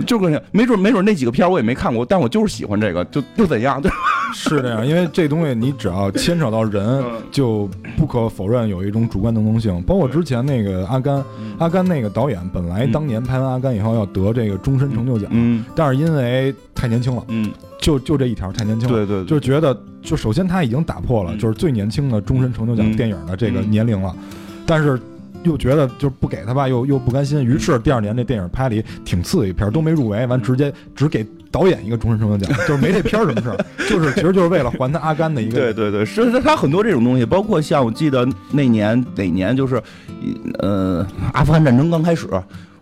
[0.06, 3.80] 就是个人，没准没准那几个片我也没看过，但我就是喜欢这个，就又怎样？
[3.80, 3.90] 对。
[4.32, 9.80] 是这样，因为这东西你只要牵扯到人，就不可否认有一种主观能动性。
[9.82, 11.24] 包括之前那个阿甘，
[11.58, 15.30] 阿甘那个导演本来当年拍完阿甘以后要得这个终身成就奖，
[15.74, 24.14] 但是因为太年轻了，嗯，就就这一条太年轻了，对对，就觉得就首先他已经打破了就是最年轻的终身成就奖电影的这个年龄了，
[24.66, 25.00] 但是
[25.44, 31.26] 又觉得就不给他吧，又又不甘心，于是第二年那电影拍了一挺次的一片，都没入围，完直接只给。
[31.52, 35.52] 导演一个终身成就奖，就是没这片儿什么事儿， 就是其实就是为了还他阿甘的一个。
[35.52, 39.78] 对对对，是他很多这种东西，包括像我记得那年哪年就是，
[40.60, 42.26] 呃，阿富汗战争刚开始，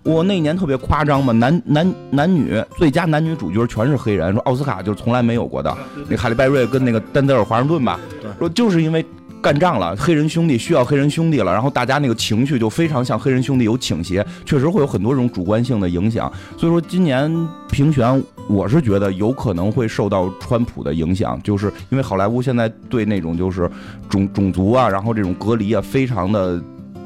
[0.04, 5.76] 我那年特别夸张嘛，男男男女最佳男女主角全是黑人，说奥斯卡就是从来没有过的，
[6.08, 7.98] 那哈利·拜瑞跟那个丹泽尔·华盛顿吧，
[8.38, 9.04] 说就是因为
[9.43, 16.30] 干仗了，黑人兄弟需要黑人兄弟了，然后大家那个情绪就非常向黑人兄弟有倾斜，确实会有很多这种主观性的影响。
[16.59, 23.70] 所以说今年评选，我是觉得有可能会受到川普的影响，就是因为好莱坞现在对那种就是
[24.11, 26.62] 种种族啊，然后这种隔离啊，非常的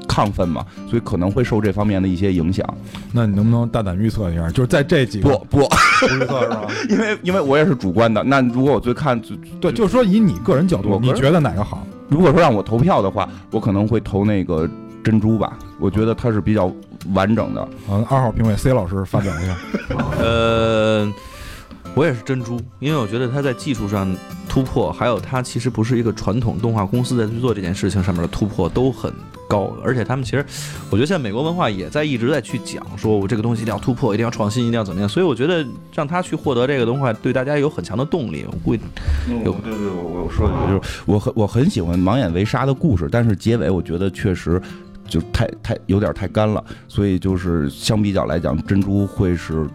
[0.07, 2.67] 亢奋嘛，所以可能会受这方面的一些影响。
[3.13, 4.49] 那你能不能大胆预测一下？
[4.51, 6.67] 就是在这几个不 不，不预测是吧？
[6.89, 8.23] 因为因为我也是主观的。
[8.23, 11.87] 那如果我最看最对，就是说以你个人角度，你觉得哪个好？
[12.09, 14.69] 如果说让我投票的话，我可能会投那个
[15.03, 16.71] 珍珠吧，我觉得它是比较
[17.13, 17.69] 完整的。
[17.91, 19.57] 嗯，二号评委 C 老师发表一下。
[20.21, 21.13] 呃，
[21.95, 24.15] 我也是珍珠，因为我觉得它在技术上
[24.49, 29.13] 突破，还有它其实不是一个传统动画公司在去做这件事情上面的突破都很
[29.49, 30.45] 高，而且他们其实，
[30.91, 35.65] 我觉得现在美国文化也在一直在去讲，说我这个东西一定要突破，一定要创新，一定要怎么样，所以我觉得
[35.95, 38.45] 让他去获得这个东西，对大家有很强的动力。
[38.47, 38.83] 我估计
[39.45, 44.61] 有对对，我我说的就是我很我很喜欢盲眼为沙的故事，但是结尾我觉得确实
[45.07, 49.67] 就太太有点太干了，所以就是相比较来讲，珍珠会是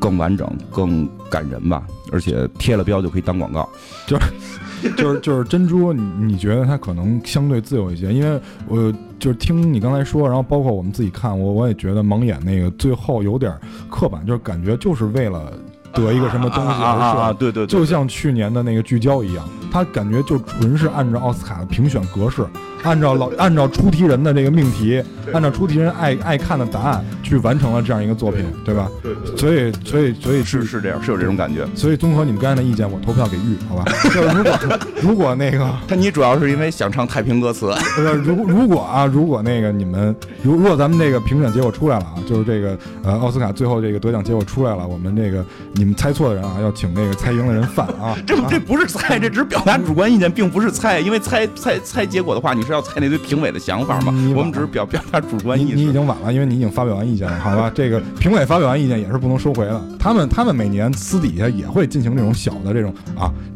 [0.00, 3.68] 更完整、更感人吧，而且贴了标就可以当广告。
[4.06, 8.12] 就是 就是就是珍珠，你你觉得它可能相对自由一些？
[8.12, 13.52] 因为我就是听你刚才说，然后包括我们自己看，我我也觉得蒙眼那个最后有点
[13.90, 15.52] 刻板，就是感觉就是为了
[15.96, 17.32] 得一个什么东西啊啊！
[17.32, 22.44] 对对，对就像去年的那个聚焦一样，他感觉就纯是按照奥斯卡的评选格式，
[22.82, 28.88] 按照老按照出题人的这个命题，按照出题人爱爱看的答案去完成了这样一个作品，对吧？
[29.02, 31.66] 对所以所以所以是是这样，是有这种感觉。
[31.74, 33.84] 所以综合你们刚才的意见，我投票给玉，好吧？
[34.12, 48.14] 就如果如果那个但你主要是因为想唱太平歌词，呃，如如果啊，如果那个你们，如如果咱们这个评选结果出来了啊，就是这个呃奥斯卡最后这个得奖结果出来了，我们这个你们猜错的人啊，要请那个猜赢的人饭啊。
[48.26, 51.00] 这这不是猜，这只是表达主观意见，并不是猜。
[51.00, 54.12] 因为猜猜猜结果的话，你是要猜那堆评委的想法嘛？
[54.36, 55.92] 我们只是表表达主观意见你已。
[55.92, 57.70] 经晚了，因为你已经发表完意见了，好吧？
[57.74, 59.82] 这个评委发表完意见也是不能收回的。
[59.98, 63.32] 他们他们每年私底下也会进行这种小的这种啊，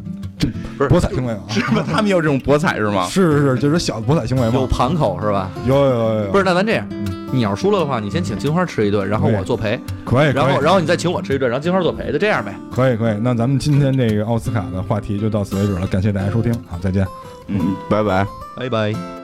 [0.77, 1.83] 不是博彩行为啊，是吗？
[1.85, 3.05] 他们也有这种博彩是吗？
[3.07, 4.53] 是是是，就是小的博彩行为嘛。
[4.53, 5.49] 有盘口是吧？
[5.65, 6.87] 有有有有，不是，那咱这样，
[7.31, 12.55] 你要是输了的话，你先请金花吃一顿，然后我作陪，可以，然后然后你再请我吃一顿，然后金花作陪，就这样呗。
[12.71, 13.17] 可以可以。
[13.21, 17.05] 那咱们今天这个奥斯卡的话题就到此为止了，感谢大家收听，好，再见。
[17.47, 18.25] 嗯，拜拜。
[18.57, 19.20] 拜拜。